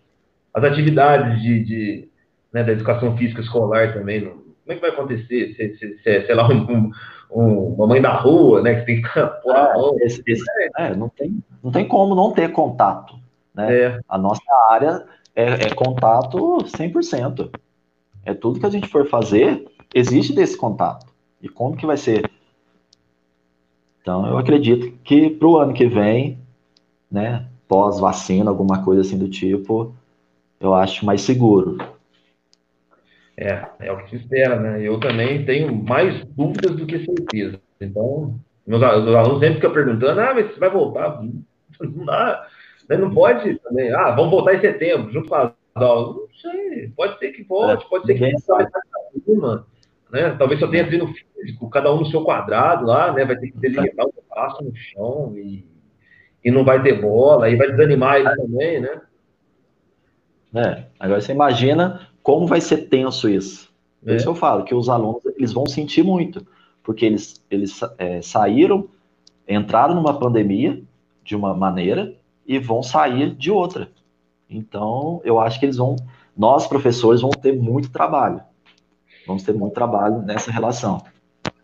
[0.55, 2.09] As atividades de, de
[2.51, 5.55] né, da educação física escolar também não, como é que vai acontecer?
[5.55, 6.91] Se, se, se sei lá, um,
[7.31, 9.09] um, uma mãe da rua, né, que tem que
[9.43, 9.97] pôr a mão.
[10.01, 10.43] Esse, esse,
[10.79, 13.21] é, não, tem, não tem como não ter contato.
[13.55, 13.83] Né?
[13.83, 14.01] É.
[14.09, 15.05] A nossa área
[15.37, 17.51] é, é contato 100%.
[18.25, 19.63] É tudo que a gente for fazer,
[19.95, 21.05] existe desse contato.
[21.43, 22.31] E como que vai ser?
[24.01, 26.39] Então, eu acredito que para o ano que vem,
[27.11, 29.95] né, pós-vacina, alguma coisa assim do tipo,
[30.59, 31.79] eu acho mais seguro.
[33.37, 34.83] É, é o que se espera, né?
[34.83, 37.61] Eu também tenho mais dúvidas do que certeza.
[37.81, 41.23] Então, meus, alunos sempre ficam perguntando, ah, mas você vai voltar?
[41.81, 42.47] Não dá,
[42.99, 46.17] não pode também, ah, vamos voltar em setembro, junto com as aulas.
[46.17, 49.65] Não sei, pode ser que volte, é, pode ser que não
[50.13, 50.35] né?
[50.39, 53.25] Talvez só tenha treino físico, cada um no seu quadrado lá, né?
[53.25, 55.65] Vai ter que delimitar o espaço no chão e,
[56.45, 59.01] e não vai ter bola, aí vai desanimar ele também, né?
[60.55, 63.71] É, agora você imagina como vai ser tenso isso?
[64.05, 64.17] É.
[64.17, 66.47] isso eu falo que os alunos eles vão sentir muito,
[66.83, 68.89] porque eles, eles é, saíram,
[69.49, 70.83] entraram numa pandemia
[71.25, 72.15] de uma maneira
[72.47, 73.91] e vão sair de outra.
[74.49, 75.97] Então, eu acho que eles vão,
[76.37, 78.41] nós professores vamos ter muito trabalho.
[79.31, 81.01] Vamos ter muito trabalho nessa relação.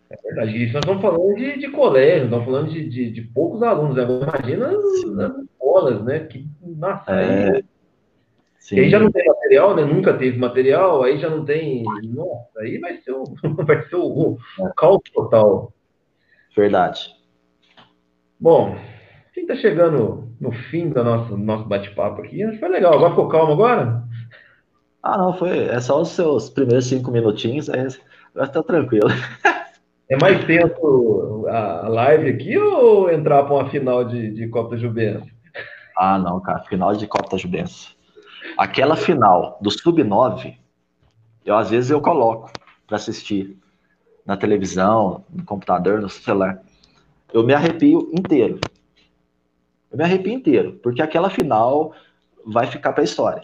[0.09, 0.63] É verdade.
[0.63, 3.97] Isso nós estamos falando de, de colégio, estamos falando de, de, de poucos alunos.
[3.97, 4.05] Né?
[4.05, 6.21] Imagina as escolas, né?
[6.21, 7.61] Que, nossa, é,
[8.61, 8.79] Sim.
[8.79, 9.85] aí já não tem material, né?
[9.85, 11.83] Nunca teve material, aí já não tem.
[12.05, 13.25] Nossa, aí vai ser o,
[13.67, 15.73] vai ser o, o caos total.
[16.57, 17.11] Verdade.
[18.39, 22.47] Bom, a gente está chegando no fim do nosso, nosso bate-papo aqui.
[22.59, 22.95] Foi legal.
[22.95, 24.06] Agora ficou calmo agora?
[25.09, 25.69] Ah, não, foi.
[25.69, 27.87] É só os seus primeiros cinco minutinhos, aí
[28.35, 29.09] vai estar tranquilo.
[30.09, 35.29] É mais tempo a live aqui ou entrar para uma final de, de Copa Jubense?
[35.97, 36.61] Ah, não, cara.
[36.61, 37.89] Final de Copa Jubense.
[38.57, 40.57] Aquela final do Sub-9,
[41.45, 42.53] eu às vezes eu coloco
[42.87, 43.59] para assistir
[44.25, 46.63] na televisão, no computador, no celular.
[47.33, 48.61] Eu me arrepio inteiro.
[49.91, 51.93] Eu me arrepio inteiro, porque aquela final
[52.47, 53.43] vai ficar para a história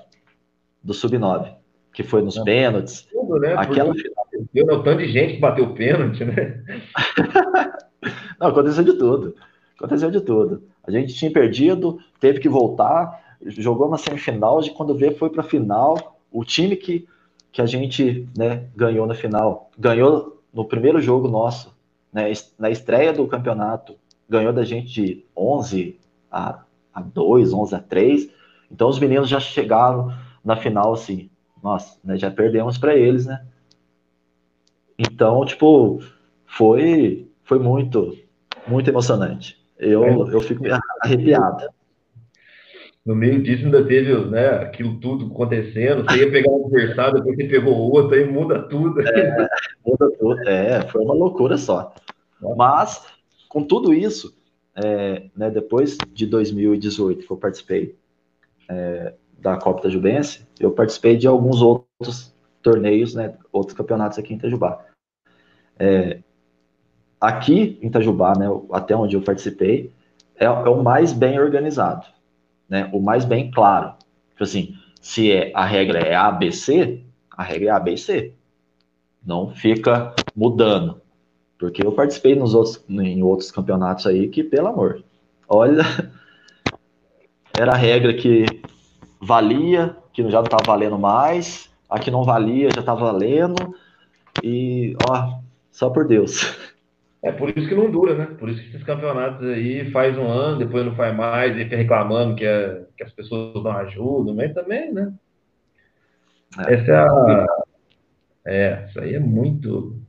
[0.83, 1.55] do Sub-9,
[1.93, 3.07] que foi nos pênaltis.
[3.12, 3.55] Tudo, né?
[3.57, 4.26] Aquela final.
[4.53, 6.62] Deu um tanto de gente que bateu pênalti, né?
[8.41, 9.37] Não, aconteceu de tudo.
[9.76, 10.62] Aconteceu de tudo.
[10.85, 15.43] A gente tinha perdido, teve que voltar, jogou na semifinal, de quando veio foi para
[15.43, 16.18] a final.
[16.30, 17.07] O time que,
[17.53, 21.74] que a gente né, ganhou na final, ganhou no primeiro jogo nosso,
[22.12, 23.97] né, na estreia do campeonato,
[24.28, 25.99] ganhou da gente de 11
[26.30, 26.62] a,
[26.93, 28.30] a 2, 11 a 3.
[28.70, 30.12] Então os meninos já chegaram
[30.45, 31.30] na final assim,
[31.62, 33.45] nossa, né, já perdemos para eles, né?
[34.99, 36.01] Então, tipo,
[36.47, 38.16] foi foi muito
[38.66, 39.61] muito emocionante.
[39.78, 40.64] Eu, eu fico
[41.01, 41.68] arrepiado.
[43.05, 46.05] No meio disso ainda teve né, aquilo tudo acontecendo.
[46.05, 49.01] Você ia pegar um adversário, depois você pegou outro, aí muda tudo.
[49.01, 49.49] É,
[49.84, 50.49] muda tudo.
[50.49, 51.93] É, foi uma loucura só.
[52.57, 53.05] Mas,
[53.49, 54.32] com tudo isso,
[54.76, 57.97] é, né, depois de 2018 que eu participei
[58.68, 64.36] é, da Copa Jubense, eu participei de alguns outros torneios, né, outros campeonatos aqui em
[64.36, 64.86] Itajubá.
[65.78, 66.20] É,
[67.20, 69.93] aqui em Itajubá, né, até onde eu participei,
[70.36, 72.07] é, é o mais bem organizado
[72.72, 73.93] né, o mais bem claro.
[74.30, 78.32] Tipo assim, se é, a regra é ABC, a regra é ABC.
[79.22, 80.99] Não fica mudando.
[81.59, 85.05] Porque eu participei nos outros, em outros campeonatos aí que, pelo amor,
[85.47, 85.84] olha,
[87.53, 88.61] era a regra que
[89.22, 93.74] valia, que já não estava valendo mais, a que não valia já estava valendo,
[94.42, 95.38] e, ó,
[95.70, 96.58] só por Deus.
[97.22, 98.26] É por isso que não dura, né?
[98.38, 101.76] Por isso que esses campeonatos aí faz um ano, depois não faz mais, e fica
[101.76, 105.12] reclamando que, é, que as pessoas não ajudam, mas também, né?
[106.66, 106.74] É.
[106.74, 107.46] Essa é a.
[108.44, 110.02] É, isso aí é muito.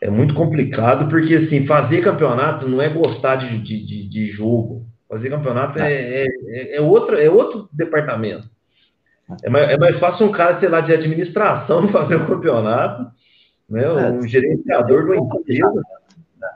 [0.00, 4.83] É muito complicado, porque assim, fazer campeonato não é gostar de, de, de jogo.
[5.14, 8.50] Fazer campeonato é, é, é, é, outro, é outro departamento.
[9.44, 13.12] É mais, é mais fácil um cara, sei lá, de administração fazer um campeonato,
[13.70, 13.84] né?
[13.84, 14.10] É.
[14.10, 15.72] Um gerenciador uma empresa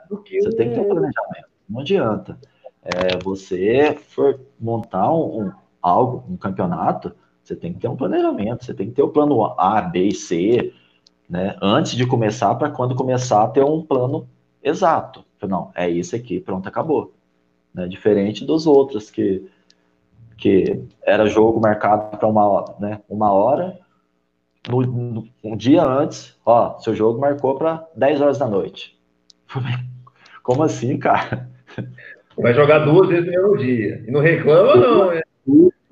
[0.09, 1.47] você tem que ter um planejamento.
[1.69, 2.37] Não adianta.
[2.83, 5.51] É, você for montar um, um,
[5.81, 8.65] algo, um campeonato, você tem que ter um planejamento.
[8.65, 10.73] Você tem que ter o plano A, B e C,
[11.29, 11.55] né?
[11.61, 14.27] Antes de começar, para quando começar, ter um plano
[14.61, 15.23] exato.
[15.47, 17.13] Não, é isso aqui, pronto, acabou.
[17.73, 17.87] Né?
[17.87, 19.49] Diferente dos outros que
[20.39, 23.77] que era jogo marcado para uma, né, uma hora,
[24.67, 28.97] no, no, um dia antes, ó, seu jogo marcou para 10 horas da noite.
[30.41, 31.49] Como assim, cara?
[32.37, 34.03] Vai jogar duas vezes no mesmo dia.
[34.07, 35.21] E não reclama, não, né?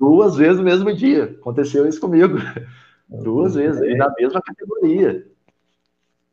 [0.00, 1.24] Duas vezes no mesmo dia.
[1.24, 2.38] Aconteceu isso comigo.
[3.08, 3.80] Duas vezes.
[3.82, 5.26] E na mesma categoria.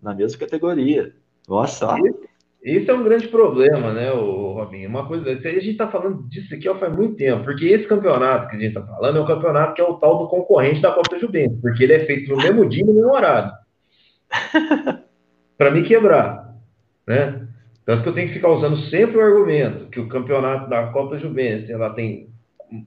[0.01, 1.13] Na mesma categoria.
[1.47, 1.95] Nossa.
[2.65, 4.89] Esse, é um grande problema, né, o Robinho?
[4.89, 8.49] Uma coisa, a gente está falando disso aqui ó, faz muito tempo, porque esse campeonato
[8.49, 10.91] que a gente está falando é um campeonato que é o tal do concorrente da
[10.91, 13.51] Copa Juventus, porque ele é feito no mesmo dia e no mesmo horário.
[15.55, 16.55] Para me quebrar.
[17.05, 17.47] Né?
[17.85, 21.19] Tanto que eu tenho que ficar usando sempre o argumento que o campeonato da Copa
[21.19, 22.29] Juventus ela tem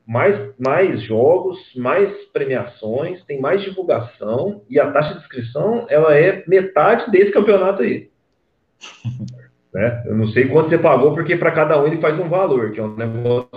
[0.04, 6.42] mais, mais jogos, mais premiações, tem mais divulgação e a taxa de inscrição ela é
[6.48, 8.10] metade desse campeonato aí.
[9.72, 10.02] né?
[10.06, 12.80] Eu não sei quanto você pagou, porque para cada um ele faz um valor, que
[12.80, 13.48] é um negócio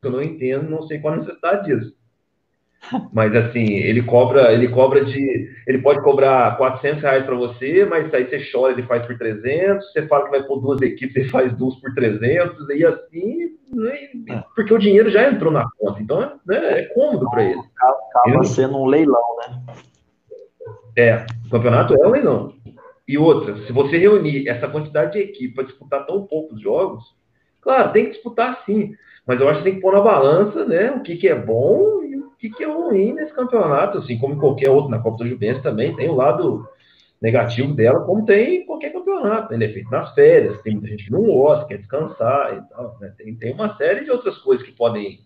[0.00, 1.98] que eu não entendo, não sei qual a necessidade disso.
[3.12, 8.12] Mas assim, ele cobra, ele cobra de, ele pode cobrar 400 reais para você, mas
[8.14, 11.28] aí você chora, ele faz por 300, você fala que vai pôr duas equipes, ele
[11.28, 13.98] faz duas por 300, e assim, né,
[14.30, 14.44] é.
[14.54, 17.60] porque o dinheiro já entrou na conta, então né, é cômodo para ele.
[18.14, 19.74] Acaba sendo um leilão, né?
[20.96, 22.52] É, o campeonato é um leilão.
[23.08, 27.02] E outra, se você reunir essa quantidade de equipe para disputar tão poucos jogos,
[27.60, 28.94] claro, tem que disputar sim,
[29.26, 31.98] mas eu acho que tem que pôr na balança, né, o que, que é bom
[32.38, 35.94] que, que é ruim nesse campeonato, assim como qualquer outro, na Copa do Juventus também
[35.94, 36.66] tem o lado
[37.20, 39.52] negativo dela, como tem em qualquer campeonato.
[39.52, 42.96] Ele é feito nas férias, tem muita gente que não gosta, quer descansar e tal.
[43.00, 43.12] Né?
[43.18, 45.18] Tem, tem uma série de outras coisas que podem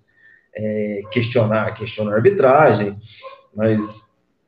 [0.56, 2.96] é, questionar, questionar a arbitragem,
[3.54, 3.78] mas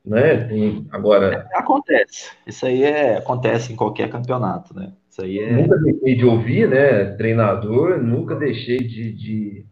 [0.05, 1.47] né, tem agora.
[1.53, 2.31] Acontece.
[2.45, 4.93] Isso aí é, acontece em qualquer campeonato, né?
[5.09, 5.51] Isso aí é...
[5.51, 7.05] Nunca deixei de ouvir, né?
[7.15, 9.65] Treinador, nunca deixei de, de,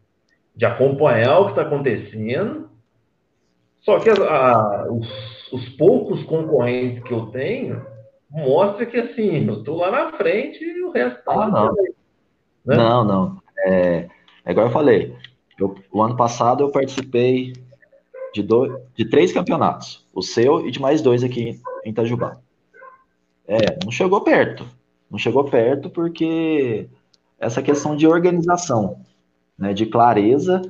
[0.55, 2.63] de acompanhar o que está acontecendo
[3.83, 5.07] só que a, a, os,
[5.51, 7.85] os, poucos concorrentes que eu tenho
[8.29, 11.73] mostra que assim, eu estou lá na frente e o resto está ah, não.
[12.65, 12.75] né?
[12.77, 13.41] não, não.
[13.65, 14.07] É,
[14.45, 15.15] é igual eu falei.
[15.59, 17.53] Eu, o ano passado eu participei
[18.33, 20.05] de, dois, de três campeonatos.
[20.13, 22.37] O seu e de mais dois aqui em Itajubá.
[23.47, 24.65] É, não chegou perto.
[25.09, 26.89] Não chegou perto porque
[27.39, 29.01] essa questão de organização,
[29.57, 30.61] né, de clareza,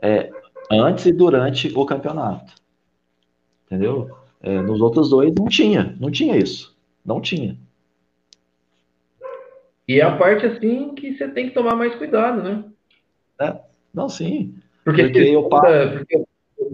[0.00, 0.30] é,
[0.70, 2.54] antes e durante o campeonato.
[3.66, 4.10] Entendeu?
[4.40, 6.74] É, nos outros dois não tinha, não tinha isso.
[7.04, 7.58] Não tinha.
[9.86, 12.64] E é a parte assim que você tem que tomar mais cuidado, né?
[13.38, 13.60] É,
[13.92, 14.54] não, sim.
[14.82, 16.24] Porque, porque eu porque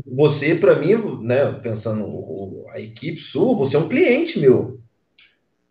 [0.06, 4.80] você, para mim, né, pensando a equipe sua, você é um cliente meu.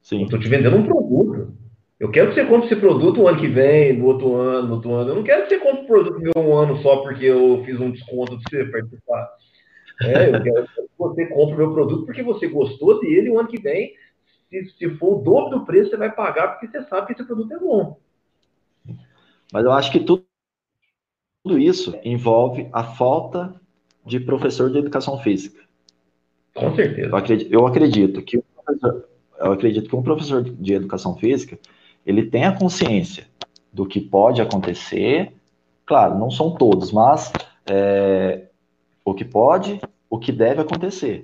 [0.01, 0.23] Sim.
[0.23, 1.53] Eu tô te vendendo um produto.
[1.99, 4.73] Eu quero que você compre esse produto o ano que vem, no outro ano, no
[4.75, 5.11] outro ano.
[5.11, 7.79] Eu não quero que você compre o produto meu um ano só porque eu fiz
[7.79, 9.29] um desconto de você participar.
[10.01, 13.39] É, eu quero que você compre o meu produto porque você gostou dele e o
[13.39, 13.93] ano que vem,
[14.49, 17.25] se, se for o dobro do preço, você vai pagar porque você sabe que esse
[17.25, 17.99] produto é bom.
[19.51, 20.25] Mas eu acho que tudo,
[21.43, 23.59] tudo isso envolve a falta
[24.05, 25.61] de professor de educação física.
[26.53, 27.09] Com certeza.
[27.09, 28.43] Eu acredito, eu acredito que
[29.39, 31.57] eu acredito que um professor de educação física
[32.05, 33.27] ele tem a consciência
[33.71, 35.33] do que pode acontecer.
[35.85, 37.31] Claro, não são todos, mas
[37.69, 38.47] é,
[39.05, 39.79] o que pode,
[40.09, 41.21] o que deve acontecer.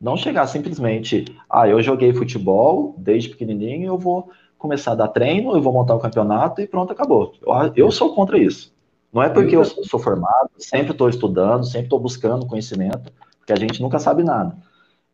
[0.00, 5.54] Não chegar simplesmente, ah, eu joguei futebol desde pequenininho, eu vou começar a dar treino,
[5.54, 7.34] eu vou montar o campeonato e pronto, acabou.
[7.42, 8.72] Eu, eu sou contra isso.
[9.12, 13.56] Não é porque eu sou formado, sempre estou estudando, sempre estou buscando conhecimento, porque a
[13.56, 14.56] gente nunca sabe nada.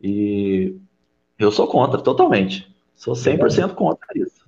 [0.03, 0.77] E
[1.39, 2.75] eu sou contra, totalmente.
[2.95, 4.45] Sou 100% contra isso.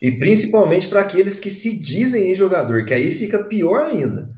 [0.00, 4.28] E principalmente para aqueles que se dizem ex-jogador, que aí fica pior ainda.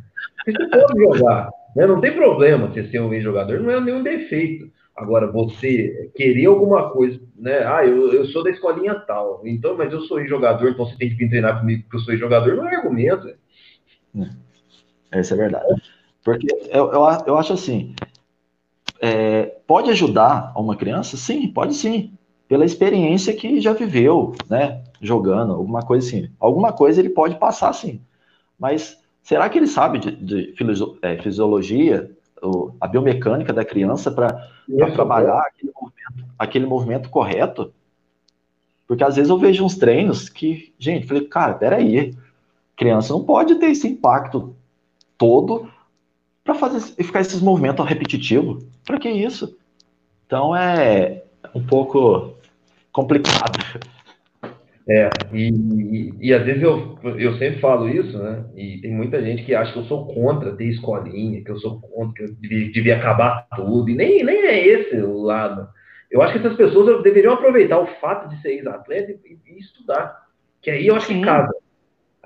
[0.45, 1.87] Porque você pode jogar, né?
[1.87, 4.70] não tem problema você ser um ex-jogador, não é nenhum defeito.
[4.97, 7.67] Agora, você querer alguma coisa, né?
[7.67, 11.09] Ah, eu, eu sou da escolinha tal, então, mas eu sou ex-jogador, então você tem
[11.09, 13.29] que vir treinar comigo porque eu sou ex-jogador, não é argumento.
[15.11, 15.83] É, é verdade.
[16.23, 17.95] Porque eu, eu, eu acho assim,
[19.01, 21.17] é, pode ajudar uma criança?
[21.17, 22.13] Sim, pode sim.
[22.49, 24.85] Pela experiência que já viveu, né?
[25.01, 26.31] Jogando, alguma coisa assim.
[26.39, 28.01] Alguma coisa ele pode passar sim.
[28.59, 30.55] Mas será que ele sabe de, de
[31.03, 31.17] é,
[32.81, 34.49] a biomecânica da criança para
[34.95, 37.73] trabalhar aquele movimento, aquele movimento correto?
[38.87, 42.15] Porque às vezes eu vejo uns treinos que, gente, falei, cara, peraí,
[42.77, 44.55] criança não pode ter esse impacto
[45.17, 45.71] todo
[46.43, 48.65] para fazer ficar esses movimentos repetitivos.
[48.85, 49.57] Para que isso?
[50.27, 51.23] Então é
[51.55, 52.35] um pouco
[52.93, 53.59] complicado.
[54.87, 58.45] É, e, e, e, às vezes eu, eu sempre falo isso, né?
[58.55, 61.80] E tem muita gente que acha que eu sou contra ter escolinha, que eu sou
[61.80, 65.66] contra, que eu devia, devia acabar tudo, e nem, nem é esse o lado.
[66.11, 70.22] Eu acho que essas pessoas deveriam aproveitar o fato de ser ex-atleta e, e, estudar.
[70.61, 71.20] Que aí eu acho Sim.
[71.20, 71.55] que casa.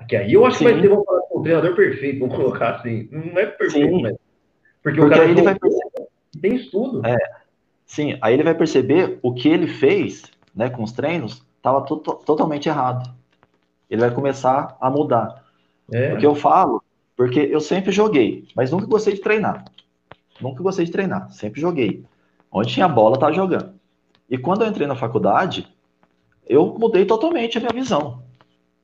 [0.07, 0.65] Que aí eu acho Sim.
[0.65, 1.03] que vai ter um,
[1.33, 3.07] um treinador perfeito, vamos colocar assim.
[3.09, 4.01] Não é perfeito, Sim.
[4.01, 4.17] mas.
[4.83, 6.07] Porque, Porque o cara aí ele vai perceber.
[6.41, 7.05] tem estudo.
[7.05, 7.17] É.
[7.85, 10.23] Sim, aí ele vai perceber o que ele fez
[10.55, 13.13] né, com os treinos estava to totalmente errado.
[13.89, 15.43] Ele vai começar a mudar.
[15.91, 16.13] É.
[16.13, 16.83] O que eu falo,
[17.15, 19.65] porque eu sempre joguei, mas nunca gostei de treinar.
[20.39, 22.03] Nunca gostei de treinar, sempre joguei.
[22.51, 23.73] Onde tinha bola, estava jogando.
[24.29, 25.67] E quando eu entrei na faculdade,
[26.47, 28.23] eu mudei totalmente a minha visão.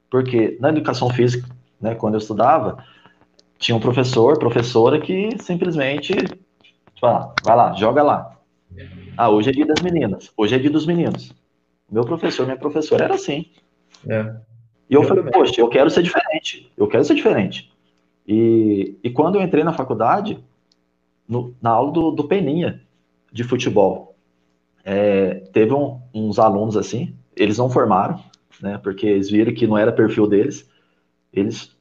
[0.10, 1.48] Porque na educação física,
[1.80, 2.84] né, quando eu estudava,
[3.58, 6.14] tinha um professor, professora que simplesmente
[7.00, 8.38] fala, vai lá, joga lá.
[9.16, 11.34] Ah, hoje é dia das meninas, hoje é dia dos meninos.
[11.90, 13.46] Meu professor, minha professora era assim.
[14.08, 14.36] É.
[14.90, 15.40] E eu, eu falei, também.
[15.40, 16.72] poxa, eu quero ser diferente.
[16.78, 17.72] Eu quero ser diferente.
[18.28, 20.44] E, e quando eu entrei na faculdade,
[21.28, 22.82] no, na aula do, do Peninha,
[23.32, 24.16] de futebol,
[24.84, 28.20] é, teve um, uns alunos assim, eles não formaram,
[28.62, 30.70] né, porque eles viram que não era perfil deles,
[31.34, 31.76] eles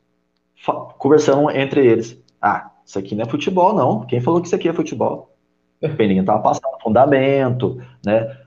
[0.99, 2.21] conversando entre eles.
[2.41, 4.07] Ah, isso aqui não é futebol, não.
[4.07, 5.35] Quem falou que isso aqui é futebol?
[5.81, 8.44] O Peninha tava passando fundamento, né?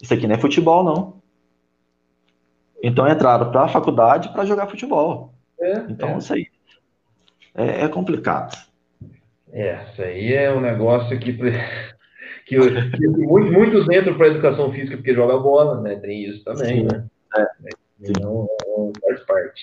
[0.00, 1.22] Isso aqui não é futebol, não.
[2.82, 5.32] Então entraram para a faculdade para jogar futebol.
[5.60, 6.18] É, então é.
[6.18, 6.46] isso aí
[7.54, 8.56] é, é, complicado.
[9.52, 11.32] É, isso aí é um negócio que,
[12.46, 15.96] que, que muitos, muitos entram para a educação física porque joga bola, né?
[15.96, 16.88] Tem isso também, Sim.
[16.90, 17.06] né?
[17.36, 17.46] É.
[18.00, 18.46] Então,
[19.00, 19.62] faz parte.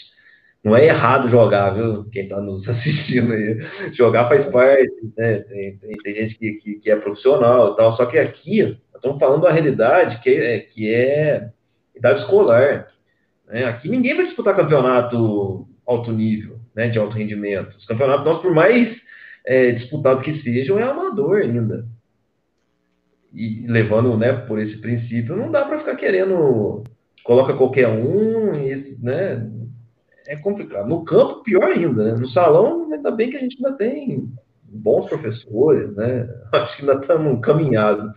[0.64, 2.06] Não é errado jogar, viu?
[2.12, 3.60] Quem está nos assistindo aí.
[3.94, 5.40] Jogar faz parte, né?
[5.40, 7.98] Tem, tem, tem gente que, que, que, é profissional e tal.
[7.98, 11.50] Só que aqui, estamos falando da realidade que é, que é
[11.96, 12.88] idade escolar.
[13.48, 13.66] Né?
[13.66, 17.76] Aqui ninguém vai disputar campeonato alto nível, né, de alto rendimento.
[17.76, 18.96] Os campeonatos nossos, por mais
[19.46, 21.86] é, disputados que sejam, é amador ainda.
[23.34, 26.84] E levando né, por esse princípio, não dá para ficar querendo
[27.24, 29.50] coloca qualquer um, e, né?
[30.28, 30.88] É complicado.
[30.88, 32.20] No campo, pior ainda, né?
[32.20, 34.32] No salão, ainda bem que a gente ainda tem
[34.64, 36.30] bons professores, né?
[36.54, 38.12] Acho que ainda estamos caminhados.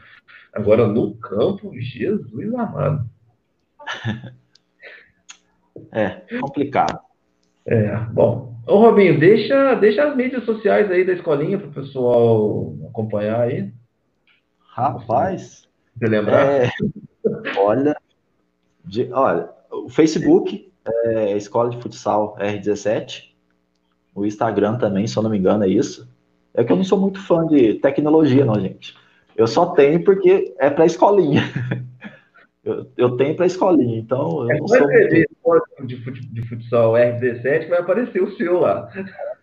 [0.55, 3.09] Agora, no campo, Jesus amado.
[5.90, 7.00] É, complicado.
[7.66, 8.55] É, bom.
[8.66, 13.72] Ô, Robinho, deixa, deixa as mídias sociais aí da escolinha para o pessoal acompanhar aí.
[14.68, 15.68] Rapaz.
[15.96, 16.46] Você lembrar?
[16.46, 16.70] É,
[17.59, 17.96] olha,
[18.84, 23.32] de, olha, o Facebook é Escola de Futsal R17.
[24.14, 26.09] O Instagram também, se eu não me engano, é isso.
[26.52, 28.96] É que eu não sou muito fã de tecnologia, não, gente.
[29.37, 31.43] Eu só tenho porque é para escolinha.
[32.64, 35.87] Eu, eu tenho para escolinha, então eu é, não sou muito...
[35.87, 38.89] de, fut, de futsal R17 que vai aparecer o seu lá.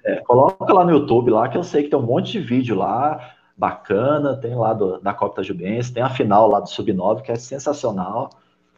[0.03, 2.75] É, coloca lá no YouTube lá, que eu sei que tem um monte de vídeo
[2.75, 7.31] lá, bacana, tem lá do, da Copa Jubense, tem a final lá do Sub-9, que
[7.31, 8.31] é sensacional.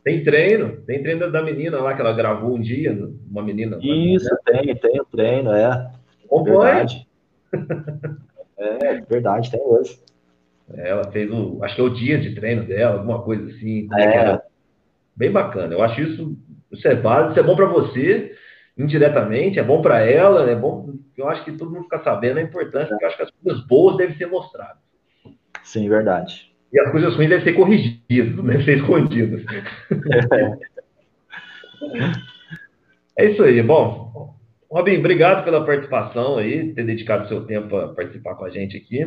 [0.03, 2.91] Tem treino, tem treino da menina lá que ela gravou um dia,
[3.31, 3.79] uma menina.
[3.81, 5.89] Isso, tem, tem o treino, é.
[6.43, 7.07] Verdade.
[8.57, 9.97] é, verdade, tem hoje.
[10.75, 13.87] É, ela fez o, acho que é o dia de treino dela, alguma coisa assim.
[13.97, 14.03] É.
[14.03, 14.43] Era
[15.15, 15.73] bem bacana.
[15.73, 16.37] Eu acho isso,
[16.71, 18.35] isso é válido, isso é bom para você,
[18.77, 20.93] indiretamente, é bom para ela, é bom.
[21.15, 23.67] Eu acho que todo mundo fica sabendo a importância, porque eu acho que as coisas
[23.67, 24.81] boas devem ser mostradas.
[25.63, 26.51] Sim, verdade.
[26.71, 29.43] E as coisas ruins devem ser corrigidas, não devem ser escondidas.
[33.15, 33.23] É.
[33.23, 33.61] é isso aí.
[33.61, 34.35] Bom,
[34.71, 39.05] Robin, obrigado pela participação aí, ter dedicado seu tempo a participar com a gente aqui.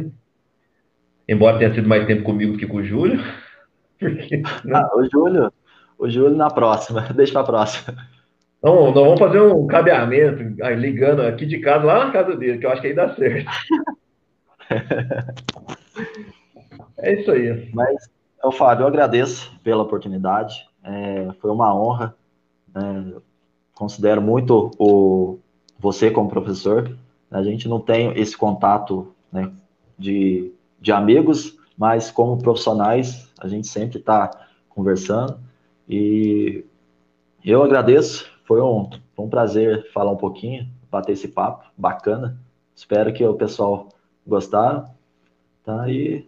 [1.28, 3.20] Embora tenha sido mais tempo comigo que com o Júlio.
[3.98, 4.74] Porque, né?
[4.74, 5.52] ah, o Júlio,
[5.98, 7.96] o Júlio na próxima, deixa para a próxima.
[8.58, 10.42] Então, nós vamos fazer um cabeamento,
[10.76, 13.50] ligando aqui de casa, lá na casa dele, que eu acho que aí dá certo.
[16.98, 17.70] É isso aí.
[17.74, 18.10] Mas,
[18.42, 20.66] eu, Fábio, eu agradeço pela oportunidade.
[20.82, 22.16] É, foi uma honra.
[22.74, 23.20] É,
[23.74, 25.38] considero muito o,
[25.78, 26.96] você como professor.
[27.30, 29.52] A gente não tem esse contato né,
[29.98, 30.52] de,
[30.86, 34.30] de amigos, mas como profissionais, a gente sempre está
[34.68, 35.36] conversando.
[35.88, 36.64] E
[37.44, 38.30] eu agradeço.
[38.44, 42.38] Foi um, um prazer falar um pouquinho, bater esse papo bacana.
[42.72, 43.88] Espero que o pessoal
[44.24, 44.88] gostaram.
[45.64, 45.90] Tá?
[45.90, 46.24] E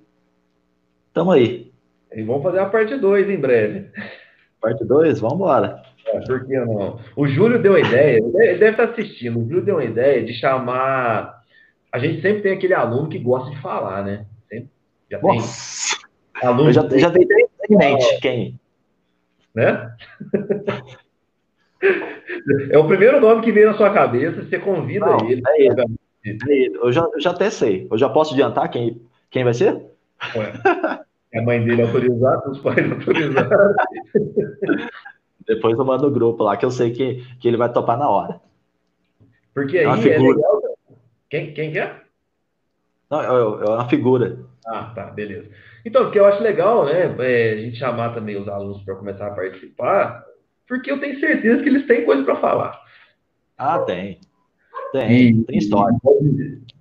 [1.14, 1.70] Tamo aí.
[2.12, 3.90] E vamos fazer a parte 2 em breve.
[4.60, 5.20] Parte 2?
[5.20, 5.84] Vamos embora.
[6.04, 6.98] É, por que não?
[7.14, 9.38] O Júlio deu uma ideia, ele deve estar assistindo.
[9.38, 11.44] O Júlio deu uma ideia de chamar.
[11.92, 14.26] A gente sempre tem aquele aluno que gosta de falar, né?
[15.10, 15.36] Já tem.
[15.36, 15.96] Nossa.
[16.42, 16.98] Aluno Eu já, tem...
[16.98, 17.26] já tem
[17.70, 18.60] em mente quem?
[19.54, 19.94] Né?
[22.70, 25.42] é o primeiro nome que veio na sua cabeça, você convida não, ele.
[25.46, 25.80] É ele.
[26.24, 26.76] É ele.
[26.76, 27.86] Eu, já, eu já até sei.
[27.90, 29.00] Eu já posso adiantar quem,
[29.30, 29.80] quem vai ser?
[30.36, 30.52] Ué
[31.34, 33.74] a mãe dele autorizar, os pais autorizaram.
[35.46, 38.08] Depois eu mando o grupo lá, que eu sei que, que ele vai topar na
[38.08, 38.40] hora.
[39.54, 40.62] Porque é aí é, é legal.
[41.28, 41.94] Quem, quem que é?
[43.10, 44.38] Não, é, uma figura.
[44.66, 45.48] Ah, tá, beleza.
[45.84, 48.96] Então, o que eu acho legal, né, é a gente chamar também os alunos para
[48.96, 50.24] começar a participar,
[50.66, 52.80] porque eu tenho certeza que eles têm coisa para falar.
[53.56, 54.20] Ah, tem.
[54.92, 55.96] Tem, e, tem história.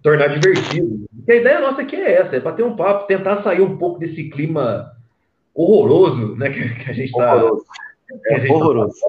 [0.04, 1.06] Tornar divertido.
[1.28, 4.00] E a ideia nossa aqui é essa, é bater um papo, tentar sair um pouco
[4.00, 4.92] desse clima
[5.54, 7.36] horroroso, né, que, que a gente está...
[7.36, 7.66] Horroroso.
[8.28, 9.00] É, horroroso.
[9.00, 9.08] Tá,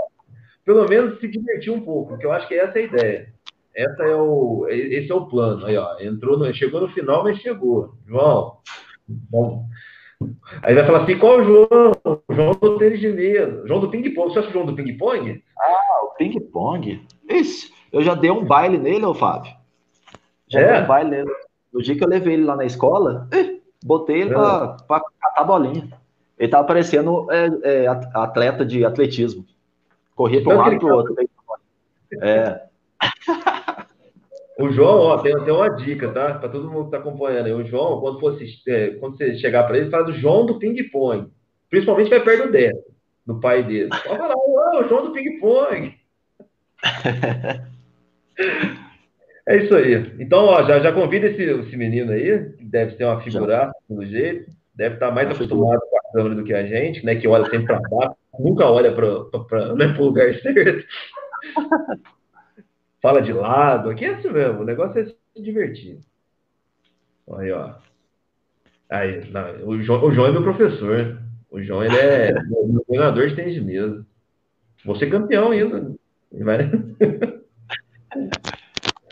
[0.64, 3.28] pelo menos se divertir um pouco, porque eu acho que essa é a ideia.
[3.79, 5.64] Essa é o, esse é o plano.
[5.64, 7.95] Aí, ó, entrou no, chegou no final, mas chegou.
[8.09, 8.57] João,
[9.07, 9.66] bom.
[10.62, 11.93] Aí vai falar assim, qual o João?
[12.29, 13.35] João do tênis de.
[13.68, 14.33] João do ping-pong.
[14.33, 15.45] Você acha o João do ping-pong?
[15.57, 17.07] Ah, o ping-pong.
[17.29, 17.72] Isso.
[17.93, 19.53] Eu já dei um baile nele, ô Fábio.
[20.49, 20.72] Já é?
[20.72, 21.31] dei um baile nele.
[21.72, 23.29] No dia que eu levei ele lá na escola,
[23.85, 24.35] botei ele é.
[24.35, 25.89] pra, pra catar bolinha.
[26.37, 29.47] Ele tava parecendo é, é, atleta de atletismo.
[30.16, 31.14] Corria para um lado e pro outro.
[32.20, 32.62] É.
[34.59, 36.34] O João, ó, tem, tem uma dica, tá?
[36.34, 37.52] Para todo mundo que tá acompanhando aí.
[37.52, 38.36] O João, quando, for
[38.66, 41.30] é, quando você chegar para ele, fala do João do ping-pong.
[41.70, 42.78] Principalmente vai perto dele,
[43.24, 43.88] do pai dele.
[44.04, 45.94] Fala lá, o João do ping-pong.
[49.48, 49.94] É isso aí.
[50.20, 54.04] Então, ó, já, já convida esse, esse menino aí, que deve ser uma figuraça do
[54.04, 57.16] jeito, deve estar mais acostumado com a câmera do que a gente, né?
[57.16, 60.86] Que olha sempre para baixo, nunca olha para o né, lugar certo.
[63.01, 66.01] Fala de lado, aqui é assim mesmo, o negócio é se divertir.
[67.36, 67.74] Aí, ó.
[68.90, 71.18] Aí, não, o, João, o João é meu professor.
[71.51, 72.32] O João ele é
[72.66, 74.05] meu treinador de tênis de mesa.
[74.84, 75.94] Vou ser campeão ainda.
[76.32, 76.70] Vai...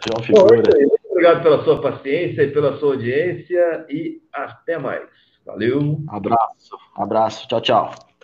[0.07, 0.57] João Figura.
[0.57, 5.09] Muito obrigado pela sua paciência e pela sua audiência e até mais.
[5.45, 6.03] Valeu.
[6.09, 6.77] Abraço.
[6.97, 7.49] Abraço.
[7.49, 8.16] Tchau, tchau.